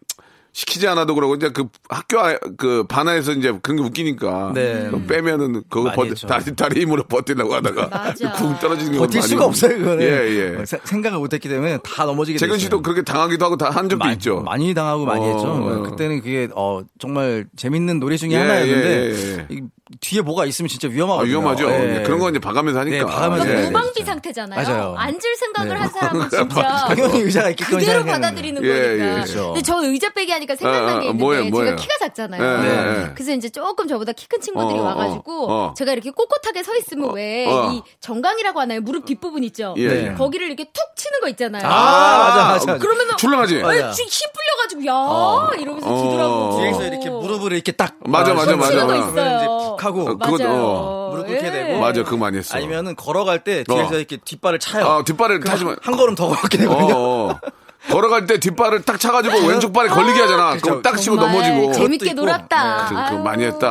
[0.52, 4.90] 시키지 않아도 그러고 이제 그 학교 아- 그 반화에서 이제 그런 게 웃기니까 네.
[5.08, 6.28] 빼면은 그거 많이 버, 했죠.
[6.28, 8.14] 다리 다리 힘으로 버티려고 하다가.
[8.36, 10.02] 쿵 떨어지는 거 버틸 수가 없어요, 그거는.
[10.02, 10.66] 예, 예.
[10.66, 12.64] 세- 생각을 못했기 때문에 다 넘어지게 재근 됐어요.
[12.66, 14.42] 씨도 그렇게 당하기도 하고 다 한 적도 많이, 있죠.
[14.42, 15.48] 많이 당하고 많이 어, 했죠.
[15.48, 15.84] 어.
[15.84, 19.48] 그때는 그게 어 정말 재밌는 노래 중에 예, 하나였는데 예, 예, 예.
[19.56, 19.62] 이
[20.02, 21.30] 뒤에 뭐가 있으면 진짜 아, 위험하거든요.
[21.32, 21.70] 위험하죠.
[21.70, 22.00] 예.
[22.00, 22.98] 예, 그런 거 이제 봐가면서 하니까.
[22.98, 23.50] 네, 봐가면서 예.
[23.50, 23.68] 해야 돼요.
[23.72, 24.12] 무방비 진짜.
[24.12, 24.64] 상태잖아요.
[24.68, 24.96] 맞아요.
[24.98, 25.76] 앉을 생각을 네.
[25.76, 26.48] 한 사람은 진짜
[26.88, 28.06] 당연히 의자가 있겠거니 그대로.
[28.06, 28.92] 받아들이는 예, 거니까.
[28.92, 29.46] 예, 그렇죠.
[29.48, 31.76] 근데 저 의자 빼기 하니까 생각난 어, 어, 게 있는데 뭐예요, 제가 뭐예요?
[31.76, 32.44] 키가 작잖아요.
[32.44, 33.12] 예, 예, 예.
[33.14, 35.74] 그래서 이제 조금 저보다 키 큰 친구들이 어, 어, 와가지고 어.
[35.76, 37.82] 제가 이렇게 꼿꼿하게 서 있으면 왜이 어.
[38.00, 38.82] 정강이라고 하나요?
[38.82, 39.74] 무릎 뒷부분 있죠.
[39.78, 40.14] 예, 예.
[40.14, 41.66] 거기를 이렇게 툭 치는 거 있잖아요.
[41.66, 42.66] 아, 맞아, 맞아.
[42.68, 42.78] 맞아.
[42.78, 43.56] 그러면은 출렁하지?
[43.56, 46.02] 힘 풀려가지고 야 이러면서 어.
[46.04, 48.86] 뒤돌아보고 뒤에서 이렇게 무릎을 이렇게 딱 맞아, 맞아, 맞아.
[48.86, 49.38] 맞아.
[49.38, 50.38] 이제 푹 하고 어, 그거.
[50.48, 51.10] 어.
[51.10, 51.52] 무릎 꿇게 예.
[51.52, 51.80] 되고.
[51.80, 52.56] 맞아, 그거 많이 했어.
[52.56, 53.98] 아니면은 걸어갈 때 뒤에서 어.
[53.98, 54.86] 이렇게 뒷발을 차요.
[54.86, 55.78] 아, 뒷발을 타지만.
[55.82, 57.40] 한 걸음 더 걷게 어, 되거든요.
[57.88, 57.94] 어.
[57.94, 60.50] 걸어갈 때 뒷발을 딱 차가지고 왼쪽 발에 걸리게 하잖아.
[60.50, 60.62] 그렇죠.
[60.66, 61.72] 그럼 딱 치고 넘어지고.
[61.74, 62.14] 재밌게.
[62.14, 62.84] 놀았다.
[62.84, 62.90] 네.
[62.90, 63.68] 그거 아유, 많이 했다.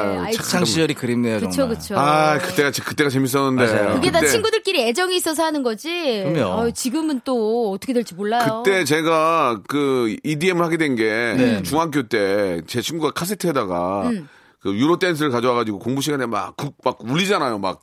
[0.00, 1.76] 아유, 아이, 학창 시절이 그립네요, 그쵸 정말.
[1.76, 1.98] 그쵸.
[1.98, 3.72] 아, 그때가, 그때가 재밌었는데.
[3.72, 3.94] 맞아요.
[3.94, 6.24] 그게 다 그때- 친구들끼리 애정이 있어서 하는 거지.
[6.32, 6.60] 그럼요.
[6.62, 8.62] 아유, 지금은 또 어떻게 될지 몰라요.
[8.64, 11.04] 그때 제가 그 EDM을 하게 된 게
[11.36, 11.62] 네.
[11.62, 14.28] 중학교 때 제 친구가 카세트에다가 음.
[14.60, 17.58] 그 Euro dance를 가져와가지고 공부 시간에 막, 국, 막 울리잖아요.
[17.58, 17.80] 막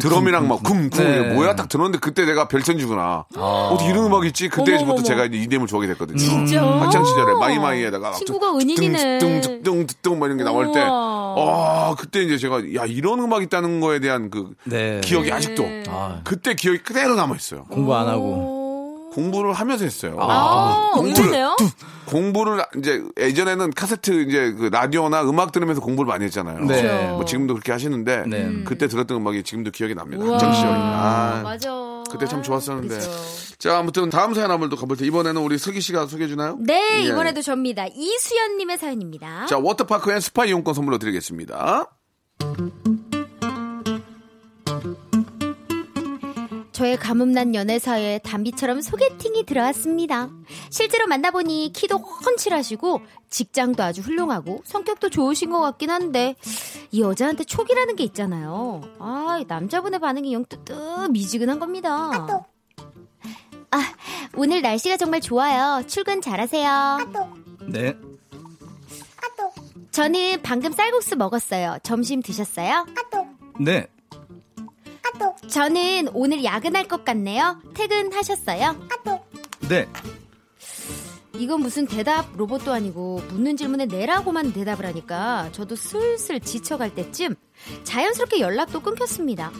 [0.00, 1.32] 드럼이랑 막 쿵쿵 네.
[1.34, 3.24] 뭐야 딱 들었는데 그때 내가 별천지구나.
[3.34, 4.48] 어떻게 이런 음악 있지?
[4.48, 5.02] 그때부터.
[5.02, 6.18] 제가 이제 EDM을 좋아하게 됐거든요.
[6.18, 6.62] 진짜?
[6.62, 9.18] 학창 시절에 마이마이에다가 친구가 은인이네.
[9.18, 10.80] 뚱뚱뚱뚱 막 이런 게 나올 때.
[10.86, 15.00] 아 그때 이제 제가 야 이런 음악 있다는 거에 대한 그 네.
[15.02, 16.20] 기억이 아직도 아.
[16.24, 17.64] 그때 기억이 그대로 남아 있어요.
[17.64, 18.57] 공부 안 하고.
[19.12, 20.16] 공부를 하면서 했어요.
[20.20, 21.56] 아, 공부를- 의외네요.
[22.06, 26.64] 공부를 이제 예전에는 카세트 이제 그 라디오나 음악 들으면서 공부를 많이 했잖아요.
[26.64, 26.82] 네.
[26.82, 27.08] 그렇죠.
[27.14, 28.62] 뭐 지금도 그렇게 하시는데 네.
[28.64, 30.24] 그때 들었던 음악이 지금도 기억이 납니다.
[30.38, 30.72] 시절에.
[30.72, 31.70] 아, 맞아.
[32.10, 32.94] 그때 참 좋았었는데.
[32.96, 33.10] 그죠.
[33.58, 36.56] 자, 아무튼 다음 사연 한번 또 가볼 때 이번에는 우리 슬기 씨가 소개해 주나요?
[36.60, 37.06] 네, 예.
[37.08, 37.84] 이번에도 접니다.
[37.92, 39.46] 이수연 님의 사연입니다.
[39.46, 41.90] 자, 워터파크 and 스파 이용권 선물로 드리겠습니다.
[46.78, 50.30] 저의 가뭄난 연애사에 담비처럼 소개팅이 들어왔습니다.
[50.70, 56.36] 실제로 만나보니 키도 훤칠하시고 직장도 아주 훌륭하고 성격도 좋으신 것 같긴 한데
[56.92, 58.82] 이 여자한테 촉이라는 게 있잖아요.
[59.00, 62.12] 아, 이 남자분의 반응이 영 뜨뜻 미지근한 겁니다.
[63.72, 63.94] 아,
[64.36, 65.82] 오늘 날씨가 정말 좋아요.
[65.88, 66.98] 출근 잘하세요.
[67.70, 67.96] 네.
[69.90, 71.78] 저는 방금 쌀국수 먹었어요.
[71.82, 72.86] 점심 드셨어요?
[73.58, 73.88] 네.
[75.48, 77.60] 저는 오늘 야근할 것 같네요.
[77.74, 78.76] 퇴근하셨어요?
[79.68, 79.88] 네.
[81.34, 87.36] 이건 무슨 대답 로봇도 아니고 묻는 질문에 내라고만 대답을 하니까 저도 슬슬 지쳐갈 때쯤
[87.84, 89.52] 자연스럽게 연락도 끊겼습니다.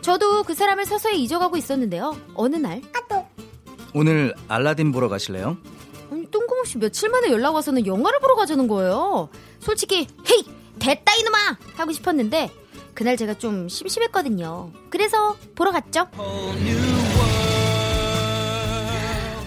[0.00, 2.16] 저도 그 사람을 서서히 잊어가고 있었는데요.
[2.34, 2.80] 어느 날
[3.94, 5.58] 오늘 알라딘 보러 가실래요?
[6.10, 9.28] 아니, 뜬금없이 며칠 만에 연락 와서는 영화를 보러 가자는 거예요.
[9.60, 10.44] 솔직히 헤이
[10.78, 12.50] 됐다 이놈아 하고 싶었는데
[12.98, 14.72] 그날 제가 좀 심심했거든요.
[14.90, 16.08] 그래서 보러 갔죠.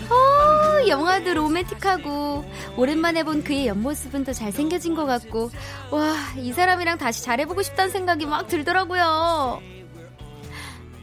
[0.09, 2.45] 어, 영화도 로맨틱하고
[2.77, 5.51] 오랜만에 본 그의 옆모습은 더 잘생겨진 것 같고
[5.91, 9.61] 와 이 사람이랑 다시 잘해보고 싶다는 생각이 막 들더라고요.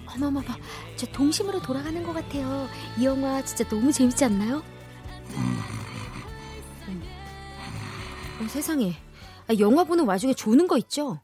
[0.06, 0.42] 어머머머
[0.96, 2.66] 저 동심으로 돌아가는 것 같아요.
[2.98, 4.62] 이 영화 진짜 너무 재밌지 않나요?
[8.40, 8.94] 어, 세상에
[9.48, 11.20] 아, 영화 보는 와중에 조는 거 있죠?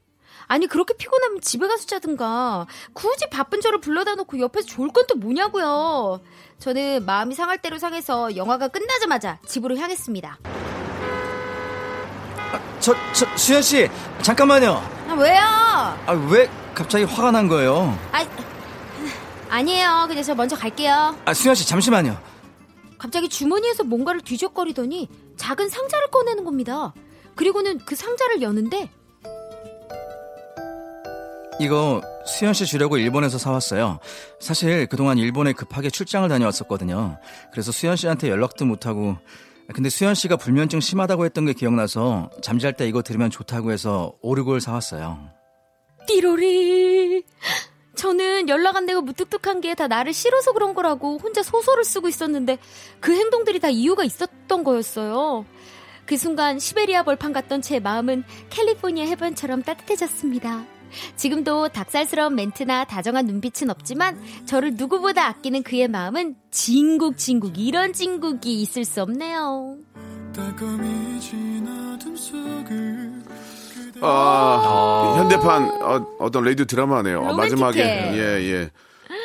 [0.47, 6.21] 아니 그렇게 피곤하면 집에 가서 자든가 굳이 바쁜 저를 불러다 놓고 옆에서 졸건또 뭐냐고요
[6.59, 10.39] 저는 마음이 상할 대로 상해서 영화가 끝나자마자 집으로 향했습니다
[12.81, 13.89] 저, 저 수현 씨
[14.23, 14.73] 잠깐만요.
[15.09, 15.41] 아, 왜요?
[15.41, 17.99] 아, 왜 갑자기 화가 난 거예요?
[18.13, 18.25] 아,
[19.49, 22.17] 아니에요 그냥 저 먼저 갈게요 아, 수현 씨 잠시만요.
[22.99, 26.95] 갑자기 주머니에서 뭔가를 뒤적거리더니 작은 상자를 꺼내는 겁니다
[27.35, 28.91] 그리고는 그 상자를 여는데
[31.61, 33.99] 이거 수현 씨 주려고 일본에서 사왔어요.
[34.40, 37.19] 사실 그동안 일본에 급하게 출장을 다녀왔었거든요.
[37.53, 39.17] 그래서 수현 씨한테 연락도 못하고
[39.73, 44.61] 근데 수현 씨가 불면증 심하다고 했던 게 기억나서 잠잘 때 이거 들으면 좋다고 해서 오르골
[44.61, 45.19] 사왔어요.
[46.07, 47.25] 띠로리.
[47.95, 52.59] 저는 연락 안 되고 무뚝뚝한 게 다 나를 싫어서 그런 거라고 혼자 소설을 쓰고 있었는데
[53.01, 55.47] 그 행동들이 다 이유가 있었던 거였어요.
[56.05, 60.64] 그 순간 시베리아 벌판 같던 제 마음은 캘리포니아 해변처럼 따뜻해졌습니다.
[61.16, 68.61] 지금도 닭살스러운 멘트나 다정한 눈빛은 없지만 저를 누구보다 아끼는 그의 마음은 진국 진국 이런 진국이
[68.62, 69.77] 있을 수 없네요.
[74.01, 75.83] 아, 현대판
[76.18, 77.20] 어, 떤 라디오 드라마네요.
[77.25, 77.37] 아, 로맨틱해.
[77.37, 78.18] 마지막에 예
[78.53, 78.70] 예.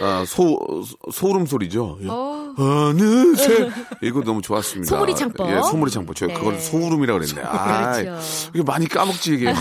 [0.01, 1.97] 아, 소 소름 소리죠.
[2.03, 2.07] 예.
[2.09, 2.39] 어.
[2.57, 3.69] 어느새
[4.01, 4.89] 이거 너무 좋았습니다.
[4.89, 5.49] 소머리 창법.
[5.49, 6.15] 예, 소머리 창법.
[6.15, 6.39] 제가 네.
[6.39, 7.41] 그걸 소울음이라 그랬네.
[7.43, 8.19] 아, 그렇죠.
[8.53, 9.53] 이게 많이 까먹지 이게 아,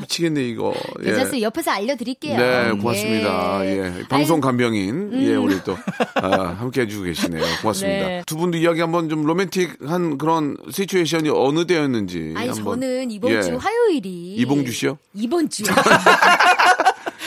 [0.00, 0.72] 미치겠네 이거.
[1.00, 1.04] 예.
[1.04, 1.44] 괜찮습니다.
[1.46, 2.38] 옆에서 알려드릴게요.
[2.38, 3.64] 네, 고맙습니다.
[3.66, 3.70] 예.
[3.98, 4.04] 예.
[4.08, 5.76] 방송 간병인, 예, 우리 또,
[6.14, 7.42] 아, 함께 해주고 계시네요.
[7.60, 8.06] 고맙습니다.
[8.06, 8.22] 네.
[8.26, 12.32] 두 분도 이야기 한번 좀 로맨틱한 그런 시츄에이션이 어느 때였는지.
[12.36, 12.80] 아니 한번.
[12.80, 13.42] 저는 이번 예.
[13.42, 14.98] 주 화요일이 이봉주 씨요?
[15.14, 15.64] 이번 주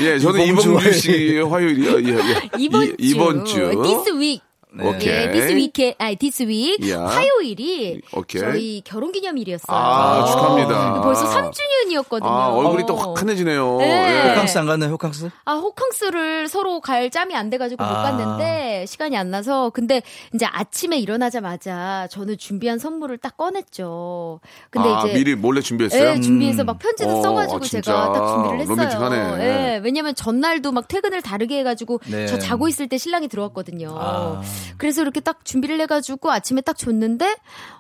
[0.02, 2.02] 예, 저는 이봉주 씨 화요일이요.
[2.10, 2.50] 예, 예.
[2.58, 3.60] 이번 이, 주 이번 주.
[3.84, 4.42] this week
[4.78, 5.08] 오케이.
[5.08, 7.02] 예, this week 아니 this week 야.
[7.08, 8.40] 화요일이 오케이.
[8.40, 9.76] 저희 결혼 기념일이었어요.
[9.76, 11.02] 아, 축하합니다.
[11.02, 12.26] 벌써 3주년이었거든요.
[12.26, 13.78] 아, 얼굴이 또 환해지네요.
[13.80, 14.26] 네.
[14.26, 14.30] 예.
[14.30, 15.30] 호캉스 안 갔나요, 호캉스?
[15.46, 18.04] 아, 호캉스를 서로 갈 짬이 안 돼가지고 못 아.
[18.04, 19.72] 갔는데, 시간이 안 나서.
[19.72, 20.04] 근데
[20.36, 24.40] 이제 아침에 일어나자마자 저는 준비한 선물을 딱 꺼냈죠.
[24.70, 25.14] 근데 아, 이제.
[25.14, 26.10] 미리 몰래 준비했어요?
[26.12, 28.76] 예, 준비해서 막 편지도 어, 써가지고 아, 제가 딱 준비를 했어요.
[29.00, 29.44] 로맨틱하네.
[29.44, 32.28] 예, 왜냐면 전날도 막 퇴근을 다르게 해가지고 네.
[32.28, 34.42] 저 자고 있을 때 신랑이 들어왔거든요.
[34.72, 34.76] 아.
[34.78, 37.36] 그래서 이렇게 딱 준비를 해가지고 아침에 딱 줬는데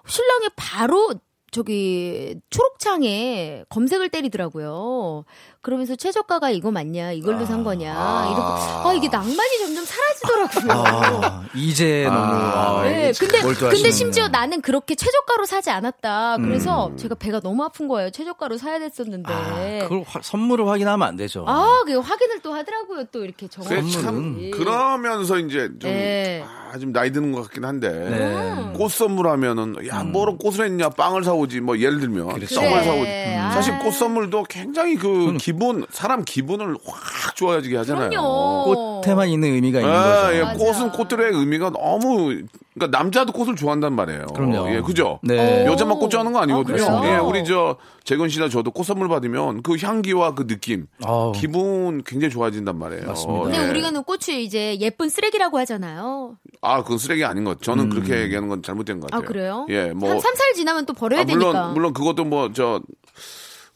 [0.07, 1.13] 신랑이 바로
[1.51, 5.25] 저기 초록창에 검색을 때리더라고요.
[5.61, 7.91] 그러면서 최저가가 이거 맞냐, 이걸로 산 거냐,
[8.27, 8.41] 이렇게
[8.87, 10.83] 아 이게 낭만이 점점 사라지더라고요.
[10.87, 12.17] 아, 이제 너무.
[12.17, 13.69] 아, 네, 참 근데 몰두하시는구나.
[13.73, 16.37] 근데 심지어 나는 그렇게 최저가로 사지 않았다.
[16.37, 16.95] 그래서 음.
[16.97, 18.09] 제가 배가 너무 아픈 거예요.
[18.09, 19.33] 최저가로 사야 됐었는데.
[19.33, 21.43] 아, 그걸 화- 선물을 확인하면 안 되죠.
[21.45, 23.03] 아, 그 확인을 또 하더라고요.
[23.11, 23.91] 또 이렇게 그래, 정확히.
[23.91, 24.51] 참, 선물은.
[24.51, 26.41] 그러면서 이제 좀, 네.
[26.71, 27.89] 아, 좀 나이 드는 것 같긴 한데.
[27.89, 28.73] 네.
[28.77, 32.29] 꽃 선물하면은, 야, 뭐로 꽃을 했냐, 빵을 사오지, 뭐, 예를 들면.
[32.29, 32.55] 그렇죠.
[32.55, 32.83] 떡을 그래.
[32.85, 33.35] 사오지.
[33.39, 33.51] 아.
[33.51, 38.09] 사실 꽃 선물도 굉장히 그 기분, 사람 기분을 확 좋아지게 하잖아요.
[38.09, 39.01] 그럼요.
[39.03, 40.35] 꽃에만 있는 의미가 있는 아, 거죠.
[40.37, 40.57] 예, 맞아.
[40.57, 42.41] 꽃은 꽃들의 의미가 너무
[42.75, 44.27] 그러니까 남자도 꽃을 좋아한단 말이에요.
[44.27, 44.69] 그럼요.
[44.75, 45.19] 예, 그죠?
[45.23, 45.65] 네.
[45.67, 45.71] 오.
[45.71, 46.83] 여자만 꽃 좋아하는 거 아니거든요.
[46.87, 47.13] 아?
[47.13, 51.31] 예, 우리 저 재건 씨나 저도 꽃 선물 받으면 그 향기와 그 느낌, 아우.
[51.31, 53.07] 기분 굉장히 좋아진단 말이에요.
[53.07, 53.43] 맞습니다.
[53.45, 53.69] 근데 예.
[53.69, 56.37] 우리가 는 꽃이 이제 예쁜 쓰레기라고 하잖아요.
[56.61, 57.61] 아, 그건 쓰레기 아닌 것.
[57.61, 59.27] 저는 그렇게 얘기하는 건 잘못된 것 아, 같아요.
[59.27, 59.65] 그래요?
[59.69, 61.67] 예, 뭐 한 3, 4일 지나면 또 버려야 아, 물론 되니까.
[61.71, 62.81] 물론 그것도 뭐 저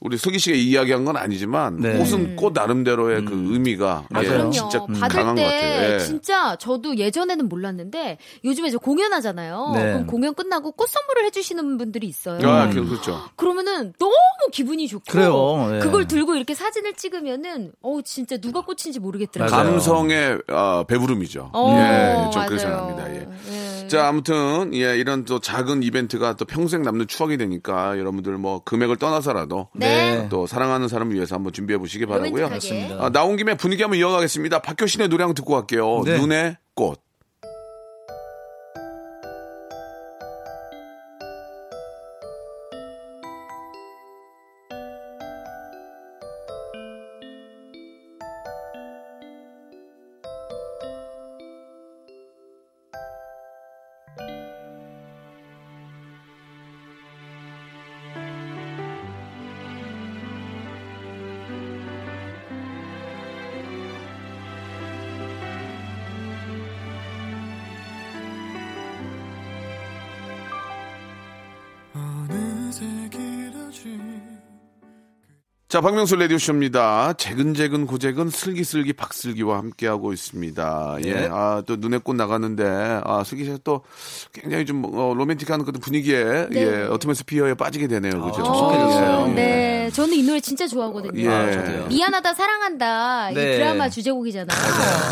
[0.05, 1.97] 우리 석기 씨가 이야기한 건 아니지만 네.
[1.97, 4.29] 꽃은 꽃 나름대로의 그 의미가 예, 맞아요.
[4.29, 4.51] 그럼요.
[4.51, 5.93] 진짜 받을 강한 것때 같아요.
[5.93, 5.99] 예.
[5.99, 9.71] 진짜 저도 예전에는 몰랐는데 요즘에 저 공연하잖아요.
[9.75, 9.83] 네.
[9.93, 12.45] 그럼 공연 끝나고 꽃 선물을 해주시는 분들이 있어요.
[12.49, 13.17] 아, 그- 그렇죠.
[13.37, 14.13] 그러면은 너무
[14.51, 15.79] 기분이 좋고 그래요, 네.
[15.79, 19.55] 그걸 들고 이렇게 사진을 찍으면은 어 진짜 누가 꽃인지 모르겠더라고요.
[19.57, 21.49] 감성의 어, 배부름이죠.
[21.53, 22.77] 어, 예, 좀 그렇게 맞아요.
[22.91, 23.13] 생각합니다.
[23.15, 23.27] 예.
[23.51, 23.83] 예.
[23.93, 28.97] 자, 아무튼 예, 이런 또 작은 이벤트가 또 평생 남는 추억이 되니까 여러분들 뭐 금액을
[28.97, 30.27] 떠나서라도 네.
[30.32, 32.45] 또 사랑하는 사람을 위해서 한번 준비해 보시기 바라고요.
[32.45, 32.97] 로맨틱하게.
[32.99, 34.63] 아, 나온 김에 분위기 한번 이어가겠습니다.
[34.63, 36.01] 박효신의 노래 한번 듣고 갈게요.
[36.06, 36.17] 네.
[36.17, 37.01] 눈의 꽃.
[75.73, 77.13] 자, 박명수 라디오쇼입니다.
[77.13, 80.97] 재근재근 고재근 슬기슬기 박슬기와 함께하고 있습니다.
[81.03, 81.13] 예.
[81.13, 81.29] 네.
[81.31, 83.81] 아, 또 눈에 꽃 나가는데, 아, 슬기 씨가 또
[84.31, 86.62] 굉장히 좀, 어, 로맨틱한 그 분위기에, 네.
[86.62, 88.21] 예, 어쩌면서 피어에 빠지게 되네요.
[88.21, 88.43] 그죠?
[88.43, 89.25] 좀 속해졌어요.
[89.29, 89.33] 예.
[89.33, 91.19] 네, 저는 이 노래 진짜 좋아하거든요.
[91.19, 91.27] 예.
[91.27, 91.88] 아, 저도요.
[91.88, 93.57] 미안하다 사랑한다 이 네.
[93.57, 94.57] 드라마 주제곡이잖아요.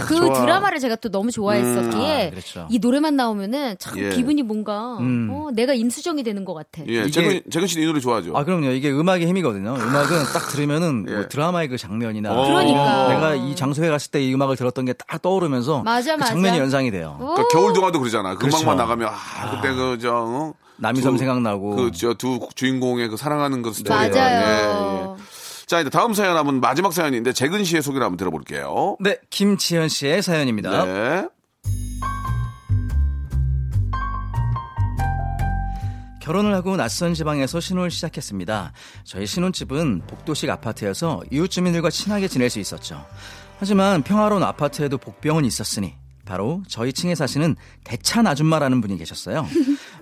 [0.08, 0.42] 그 좋아.
[0.42, 2.68] 드라마를 제가 또 너무 좋아했었기에 아, 그렇죠.
[2.70, 4.10] 이 노래만 나오면은 참 예.
[4.10, 5.28] 기분이 뭔가 음.
[5.32, 6.84] 어, 내가 임수정이 되는 것 같아.
[6.88, 8.38] 예, 이게- 재근, 재근 씨는 이 노래 좋아하죠?
[8.38, 8.70] 아 그럼요.
[8.70, 9.74] 이게 음악의 힘이거든요.
[9.76, 11.14] 음악은 딱 들으면은 예.
[11.16, 12.46] 뭐 드라마의 그 장면이나 어.
[12.46, 13.08] 그러니까.
[13.10, 16.32] 내가 이 장소에 갔을 때 이 음악을 들었던 게 딱 떠오르면서 맞아, 그 맞아.
[16.34, 17.18] 장면이 연상이 돼요.
[17.20, 17.34] 오.
[17.36, 18.34] 그 겨울 동화도 그러잖아.
[18.34, 18.58] 그 그렇죠.
[18.58, 20.54] 음악만 나가면, 아, 그때 그, 저, 어?
[20.78, 21.76] 남이섬 두- 생각나고.
[21.76, 23.90] 그, 저, 두 주인공의 그 사랑하는 그 스토리.
[23.96, 25.18] 맞아요.
[25.68, 28.98] 자, 이제 다음 사연 한번 마지막 사연인데, 재근 씨의 소개를 한번 들어볼게요.
[29.00, 30.86] 네, 김지현 씨의 사연입니다.
[30.86, 31.28] 네.
[36.22, 38.72] 결혼을 하고 낯선 지방에서 신혼을 시작했습니다.
[39.04, 43.06] 저희 신혼집은 복도식 아파트여서 이웃 주민들과 친하게 지낼 수 있었죠.
[43.60, 49.46] 하지만 평화로운 아파트에도 복병은 있었으니 바로 저희 층에 사시는 대찬 아줌마라는 분이 계셨어요.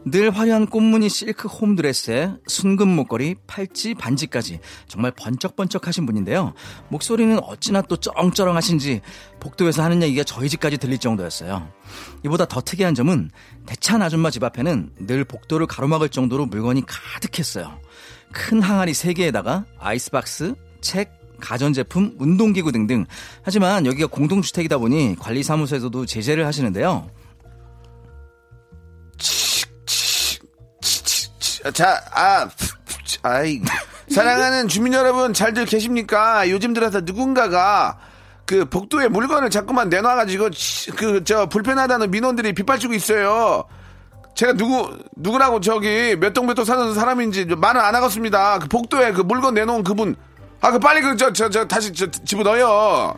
[0.06, 6.54] 늘 화려한 꽃무늬 실크 홈드레스에 순금 목걸이, 팔찌, 반지까지 정말 번쩍번쩍하신 분인데요.
[6.90, 9.02] 목소리는 어찌나 또 쩌렁쩌렁하신지
[9.40, 11.68] 복도에서 하는 얘기가 저희 집까지 들릴 정도였어요.
[12.24, 13.30] 이보다 더 특이한 점은
[13.66, 17.80] 대찬 아줌마 집 앞에는 늘 복도를 가로막을 정도로 물건이 가득했어요.
[18.32, 23.06] 큰 항아리 3개에다가 아이스박스, 책, 가전제품, 운동기구 등등.
[23.44, 27.10] 하지만 여기가 공동주택이다 보니 관리사무소에서도 제재를 하시는데요.
[31.74, 32.50] 자, 아,
[33.24, 33.62] 아이,
[34.10, 36.50] 사랑하는 주민 여러분 잘들 계십니까?
[36.50, 37.98] 요즘 들어서 누군가가
[38.46, 40.50] 그 복도에 물건을 자꾸만 내놔가지고
[40.96, 43.66] 그 저 불편하다는 민원들이 빗발치고 있어요.
[44.36, 48.58] 제가 누구 누구라고 저기 몇 동 몇 동 사는 사람인지 말은 안 하겠습니다.
[48.60, 50.16] 그 복도에 그 물건 내놓은 그분
[50.62, 53.16] 아 그 빨리 그 저 저 저 다시 저 집어넣어요.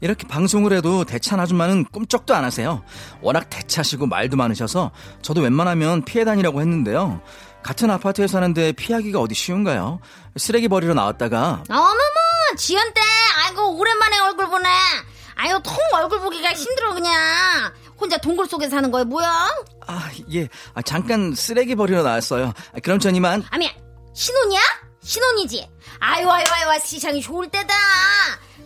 [0.00, 2.82] 이렇게 방송을 해도 대찬 아줌마는 꿈쩍도 안 하세요.
[3.20, 7.20] 워낙 대차시고 말도 많으셔서 저도 웬만하면 피해 다니라고 했는데요.
[7.62, 10.00] 같은 아파트에 사는데 피하기가 어디 쉬운가요?
[10.36, 11.94] 쓰레기 버리러 나왔다가 어머머,
[12.56, 13.00] 지연 댁,
[13.44, 14.68] 아이고, 오랜만에 얼굴 보네.
[15.36, 17.14] 아유, 통 얼굴 보기가 힘들어, 그냥.
[17.98, 19.48] 혼자 동굴 속에 사는 거야, 뭐야?
[19.86, 20.48] 아, 예.
[20.74, 22.52] 아, 잠깐 쓰레기 버리러 나왔어요.
[22.74, 23.70] 아, 그럼 전 이만 아니,
[24.14, 24.60] 신혼이야?
[25.02, 25.68] 신혼이지?
[26.00, 27.74] 아유, 아유, 아유, 세상이 좋을 때다.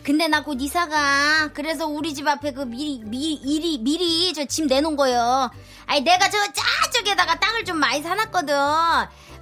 [0.05, 1.49] 근데 나 곧 이사가.
[1.55, 5.51] 그래서 우리 집 앞에 그 미리, 미리, 미리, 미리 저 집 내놓은 거요.
[5.87, 8.55] 아니, 내가 저 저쪽에다가 땅을 좀 많이 사놨거든.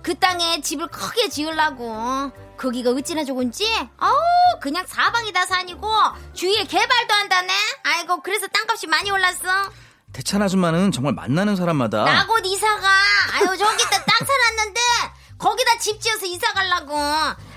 [0.02, 2.30] 그 땅에 집을 크게 지으려고.
[2.56, 3.66] 거기가 어찌나 좋은지?
[3.98, 4.14] 아우,
[4.60, 5.88] 그냥 사방이 다 산이고,
[6.34, 7.52] 주위에 개발도 한다네?
[7.82, 9.70] 아이고, 그래서 땅값이 많이 올랐어.
[10.12, 12.88] 대찬 아줌마는 정말 만나는 사람마다 나 곧 이사가.
[13.34, 14.80] 아유, 저기다 땅 사놨는데,
[15.42, 16.96] 거기다 집 지어서 이사 가려고.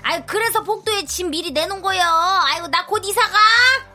[0.02, 2.00] 아유, 그래서 복도에 집 미리 내놓은 거요.
[2.02, 3.38] 아유, 나 곧 이사 가.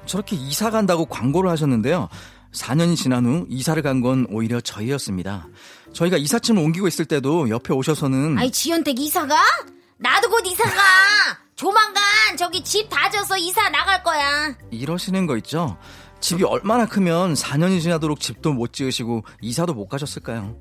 [0.05, 2.07] 저렇게 이사 간다고 광고를 하셨는데요.
[2.53, 5.47] 4년이 지난 후 이사를 간 건 오히려 저희였습니다.
[5.93, 9.35] 저희가 이삿짐을 옮기고 있을 때도 옆에 오셔서는 아이, 지연댁 이사가?
[9.97, 10.71] 나도 곧 이사가.
[11.55, 12.01] 조만간
[12.37, 14.55] 저기 집 다 져서 이사 나갈 거야.
[14.71, 15.77] 이러시는 거 있죠?
[16.21, 20.55] 집이 얼마나 크면 4년이 지나도록 집도 못 지으시고 이사도 못 가셨을까요?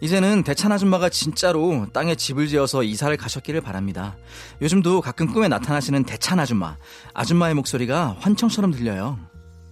[0.00, 4.16] 이제는 대찬 아줌마가 진짜로 땅에 집을 지어서 이사를 가셨기를 바랍니다.
[4.62, 6.76] 요즘도 가끔 꿈에 나타나시는 대찬 아줌마.
[7.12, 9.18] 아줌마의 목소리가 환청처럼 들려요.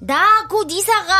[0.01, 1.15] 나 곧 이사가.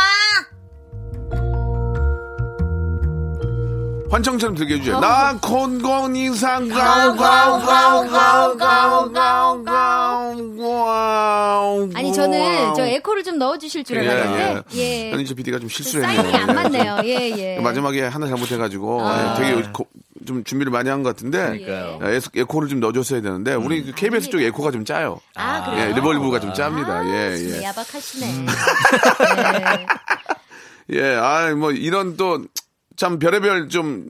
[4.09, 4.97] 환청처럼 들게 해주세요.
[4.97, 4.99] 어.
[4.99, 13.23] 나 콘곤 이 상 가오, 가오, 가오, 가오, 가오, 가오, 가오 아니, 저는 저 에코를
[13.23, 15.13] 좀 넣어주실 줄 알았는데, 예.
[15.13, 16.21] 아니 저 PD가 좀 실수했네요.
[16.21, 16.97] 사인이 안 맞네요.
[17.05, 17.59] 예, 예.
[17.59, 19.35] 마지막에 하나 잘못해가지고 아.
[19.39, 19.87] 예, 되게 고-
[20.25, 21.59] 좀 준비를 많이 한 것 같은데.
[21.61, 25.19] 예, 에코를 좀 넣어줬어야 되는데 우리 그 KBS 쪽 에코가 좀 짜요.
[25.35, 25.95] 아, 예, 그래요?
[25.95, 26.89] 리벌브가 좀 짭니다.
[26.99, 27.63] 아, 예, 예.
[27.63, 28.25] 야박하시네.
[28.27, 28.45] 음.
[29.53, 29.85] 네.
[30.91, 32.43] 예, 아, 뭐 이런 또
[32.99, 34.07] 참 별의별 좀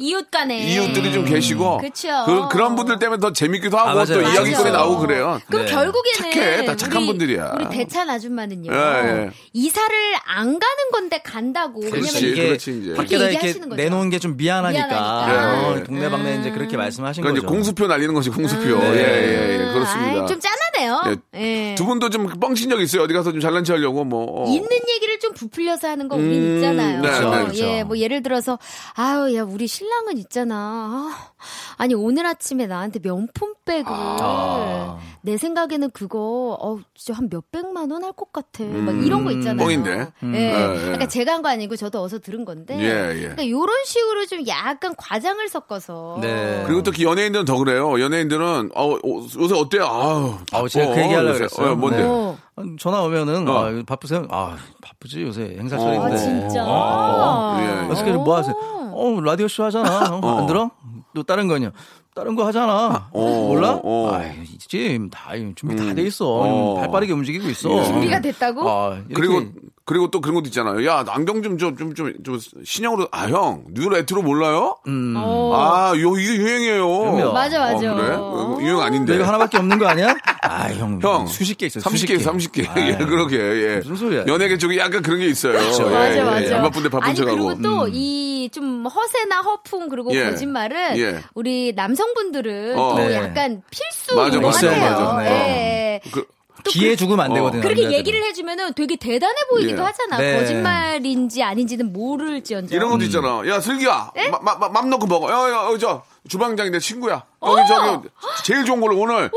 [0.00, 0.58] 이웃 간에.
[0.74, 1.80] 이웃들이 좀 계시고 음.
[1.80, 2.08] 그쵸.
[2.50, 4.06] 그, 런 분들 때문에 더 재밌기도 하고 아, 맞아요.
[4.06, 4.70] 또 이야기거리.
[4.72, 5.40] 나오고 그래요.
[5.48, 5.70] 그럼 네.
[5.72, 6.64] 결국에는 착해.
[6.66, 7.52] 다 착한 우리, 분들이야.
[7.56, 8.72] 우리 대찬 아줌마는요.
[8.72, 9.30] 예, 예.
[9.52, 11.80] 이사를 안 가는 건데 간다고.
[11.80, 12.26] 그렇지.
[12.26, 12.94] 왜냐면 그렇지, 이제.
[12.94, 13.54] 밖에다 이렇게.
[13.76, 15.68] 내놓은 게 좀 미안하니까, 미안하니까.
[15.68, 15.84] 어, 네.
[15.84, 17.46] 동네방네 이제 그렇게 말씀하신 그러니까 거죠.
[17.46, 18.78] 이제 공수표 날리는 것이 공수표.
[18.78, 18.94] 네.
[18.94, 19.72] 예, 예, 예.
[19.72, 20.10] 그렇습니다.
[20.22, 21.02] 아이, 좀 짠 하네요.
[21.34, 21.40] 예.
[21.70, 21.74] 예.
[21.74, 23.02] 두 분도 좀 뻥친 적 있어요?
[23.02, 24.44] 어디 가서 좀 잘난 체 하려고 뭐.
[24.44, 24.48] 어.
[24.48, 27.00] 있는 얘기를 좀 부풀려서 하는 거 우린 음, 있잖아요.
[27.02, 27.64] 네, 네, 그렇죠.
[27.64, 28.58] 예, 뭐 예를 들어서
[28.94, 30.56] 아유, 야 우리 신랑 신랑은 있잖아.
[30.56, 31.30] 아,
[31.78, 34.98] 아 니 오늘 아침에 나한테 명품백을 아.
[35.22, 38.64] 내 생각에는 그거 어 진짜 한 몇백만 원 할 것 같아.
[38.64, 39.66] 막 이런 거 있잖아요.
[39.66, 40.08] 뻥인데?
[40.24, 40.38] 예.
[40.38, 40.80] 예, 예.
[40.80, 42.76] 그러니까 제가 한 거 아니고 저도 어서 들은 건데.
[42.78, 43.20] 예, 예.
[43.20, 46.18] 그러니까 이런 식으로 좀 약간 과장을 섞어서.
[46.20, 46.62] 네.
[46.66, 47.98] 그리고 특히 연예인들은 더 그래요.
[48.00, 48.98] 연예인들은 어, 어,
[49.38, 49.84] 요새 어때요?
[49.84, 51.00] 아우, 아 우, 제가 그.
[51.02, 51.38] 얘기하려고 요새.
[51.38, 51.72] 그랬어요.
[51.72, 51.98] 어, 뭔데?
[51.98, 52.04] 네.
[52.06, 52.36] 어.
[52.56, 53.64] 아, 전화 오면은 어.
[53.66, 54.26] 아, 바쁘세요?
[54.30, 55.58] 아 바쁘지 요새 어.
[55.58, 56.14] 행사철인데.
[56.14, 56.64] 아 진짜.
[56.66, 57.86] 어, 예.
[57.86, 58.54] 그래서 그냥 뭐 하세요?
[58.92, 60.18] 어 라디오 쇼 하잖아.
[60.22, 60.70] 어, 안 들어?
[61.14, 61.72] 또 다른 거냐?
[62.14, 63.08] 다른 거 하잖아.
[63.12, 63.80] 어, 몰라?
[63.82, 64.10] 어.
[64.12, 64.22] 아
[64.66, 65.94] 지금 다 준비 다 음.
[65.94, 66.26] 돼 있어.
[66.26, 66.74] 어.
[66.74, 67.84] 발 빠르게 움직이고 있어.
[67.84, 68.68] 준비가 됐다고?
[68.68, 69.42] 아, 이렇게 그리고
[69.88, 70.84] 그리고 또 그런 것도 있잖아요.
[70.86, 74.76] 야 안경 좀 좀 좀 좀 좀 신형으로 아 형 new retro 몰라요?
[75.16, 75.52] 어.
[75.56, 76.86] 아요 이게 유행이에요.
[76.86, 77.32] 그럼요.
[77.32, 77.92] 맞아, 맞아.
[77.92, 78.14] 어, 그래?
[78.18, 79.14] 어, 유행 아닌데.
[79.14, 80.14] 내가 하나밖에 없는 거 아니야?
[80.42, 81.00] 아, 형.
[81.02, 81.82] 형 수십 개 있어요.
[81.82, 82.64] 30개, 30개.
[82.76, 83.36] 예, 아유, 그러게.
[83.38, 83.76] 예.
[83.76, 84.24] 무슨 소리야.
[84.26, 85.54] 연예계 쪽에 약간 그런 게 있어요.
[85.54, 86.44] 예, 맞아, 예, 맞아.
[86.44, 86.54] 예.
[86.54, 87.36] 안 바쁜데 바쁜 아니, 척하고.
[87.46, 90.24] 그리고 또이좀 허세나 허풍 그리고 예.
[90.24, 91.20] 거짓말은 예.
[91.34, 92.90] 우리 남성분들은 어.
[92.94, 93.14] 또 네.
[93.14, 94.70] 약간 필수 맞아, 맞아.
[94.70, 95.24] 맞아.
[95.26, 96.00] 예.
[96.12, 96.26] 그, 또
[96.64, 97.60] 기회 그- 주면 안 되거든요.
[97.62, 97.92] 그렇게 남자들은.
[97.92, 99.86] 얘기를 해주면은 되게 대단해 보이기도 예.
[99.86, 100.18] 하잖아.
[100.18, 100.38] 네.
[100.38, 102.74] 거짓말인지 아닌지는 모를지언정.
[102.76, 102.92] 이런 음.
[102.98, 103.42] 것도 있잖아.
[103.48, 104.12] 야, 슬기야.
[104.16, 104.28] 예?
[104.28, 105.30] 마, 마, 마, 맘 놓고 먹어.
[105.30, 107.22] 야, 야, 어, 저, 주방장이 내 친구야.
[107.40, 107.56] 어!
[107.56, 108.08] 여기 저기,
[108.44, 109.30] 제일 좋은 걸로 오늘,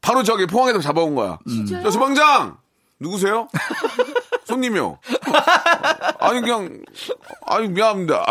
[0.00, 1.38] 바로 저기 포항에서 잡아온 거야.
[1.48, 1.82] 진짜요?
[1.82, 2.56] 저 주방장!
[3.00, 3.48] 누구세요?
[4.46, 4.98] 손님이요.
[6.18, 6.80] 아니, 그냥,
[7.46, 8.26] 아니, 미안합니다.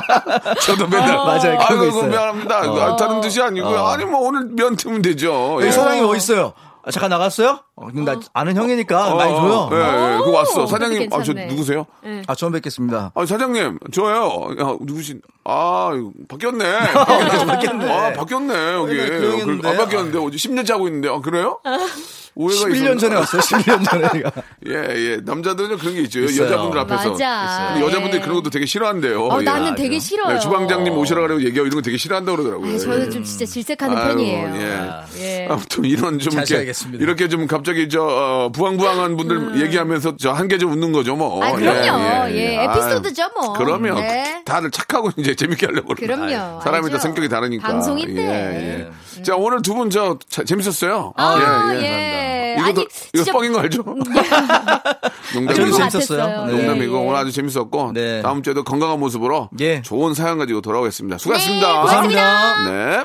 [0.64, 1.16] 저도 맨날.
[1.16, 1.58] 맞아요.
[1.60, 2.08] 아이고, 있어요.
[2.08, 2.56] 미안합니다.
[2.58, 3.78] 아, 다른 뜻이 아니고요.
[3.86, 5.54] 아니, 뭐, 오늘 면 트면 되죠.
[5.56, 5.70] 여기 예.
[5.70, 6.52] 사장님 어디 있어요?
[6.84, 7.60] 아, 잠깐 나갔어요?
[7.78, 9.68] 어, 근데 나 아는 형이니까 어, 많이 줘요.
[9.72, 10.18] 예, 예.
[10.18, 10.62] 그거 왔어.
[10.62, 11.46] 오, 사장님, 아, 저 괜찮네.
[11.48, 11.86] 누구세요?
[12.26, 13.12] 아, 처음 뵙겠습니다.
[13.14, 14.48] 아, 사장님, 저요.
[14.58, 15.90] 야, 누구신, 아,
[16.26, 16.64] 바뀌었네.
[17.46, 17.92] 바뀌었네.
[17.92, 18.96] 아, 바뀌었네, 여기.
[18.96, 19.68] 네, 그 형이었는데.
[19.68, 21.60] 안 바뀌었는데, 어제 10년째 하고 있는데, 아, 그래요?
[22.38, 23.40] 오해가 11년 전에 왔어요.
[23.40, 24.22] 11년 전에.
[24.68, 24.72] 예,
[25.12, 25.16] 예.
[25.24, 26.20] 남자들은 그런 게 있죠.
[26.20, 26.44] 있어요.
[26.44, 27.12] 여자분들 앞에서.
[27.12, 27.70] 맞아.
[27.72, 28.20] 근데 여자분들이 예.
[28.20, 29.28] 그런 것도 되게 싫어한대요.
[29.28, 29.44] 어, 예.
[29.44, 30.34] 나는 되게 싫어요.
[30.34, 32.68] 네, 주방장님 오시라 그러고 얘기하고 이런 거 되게 싫어한다고 그러더라고요.
[32.68, 34.54] 아니, 저는 좀 진짜 질색하는 아유, 편이에요.
[34.54, 35.06] 예.
[35.18, 35.46] 예.
[35.48, 36.72] 아무튼 이런 좀 이렇게.
[36.92, 41.38] 이렇게 좀 갑자기 저 어, 부황부황한 분들 얘기하면서 저한개좀 웃는 거죠 뭐.
[41.38, 41.42] 음.
[41.42, 42.30] 아, 그럼요.
[42.34, 43.52] 예, 아, 에피소드죠, 뭐.
[43.54, 44.42] 그러면 네.
[44.44, 46.22] 다들 착하고 이제 재밌게 하려고 그럼요.
[46.26, 46.60] 거예요.
[46.62, 46.98] 사람이 또 알죠.
[47.02, 47.66] 성격이 다르니까.
[47.68, 48.22] 방송인데.
[48.22, 49.22] 예, 예.
[49.22, 51.12] 자 오늘 두 분 저 재밌었어요.
[51.16, 51.82] 아, 예, 예.
[51.84, 52.56] 예.
[52.58, 53.84] 이것도 아니, 이거 진짜 뻥인 거 알죠?
[53.86, 55.00] 아,
[55.34, 55.54] 농담이고.
[55.54, 56.46] 저도 것 재밌었어요.
[56.46, 56.52] 네.
[56.52, 57.06] 농담이고 예, 예.
[57.06, 58.22] 오늘 아주 재밌었고 네.
[58.22, 59.82] 다음 주에도 건강한 모습으로 예.
[59.82, 61.18] 좋은 사연 가지고 돌아오겠습니다.
[61.18, 61.66] 수고하셨습니다.
[61.66, 62.64] 네, 고맙습니다.
[62.70, 63.04] 네.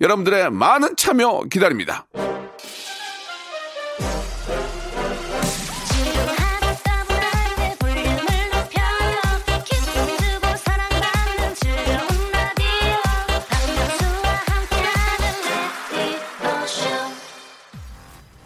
[0.00, 2.06] 여러분들의 많은 참여 기다립니다.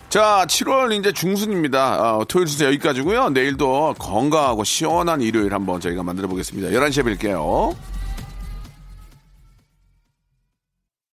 [0.08, 2.16] 자, 7월 이제 중순입니다.
[2.16, 3.28] 어, 토요일 순서 여기까지고요.
[3.28, 6.70] 내일도 건강하고 시원한 일요일 한번 저희가 만들어 보겠습니다.
[6.70, 7.76] 11시에 뵐게요.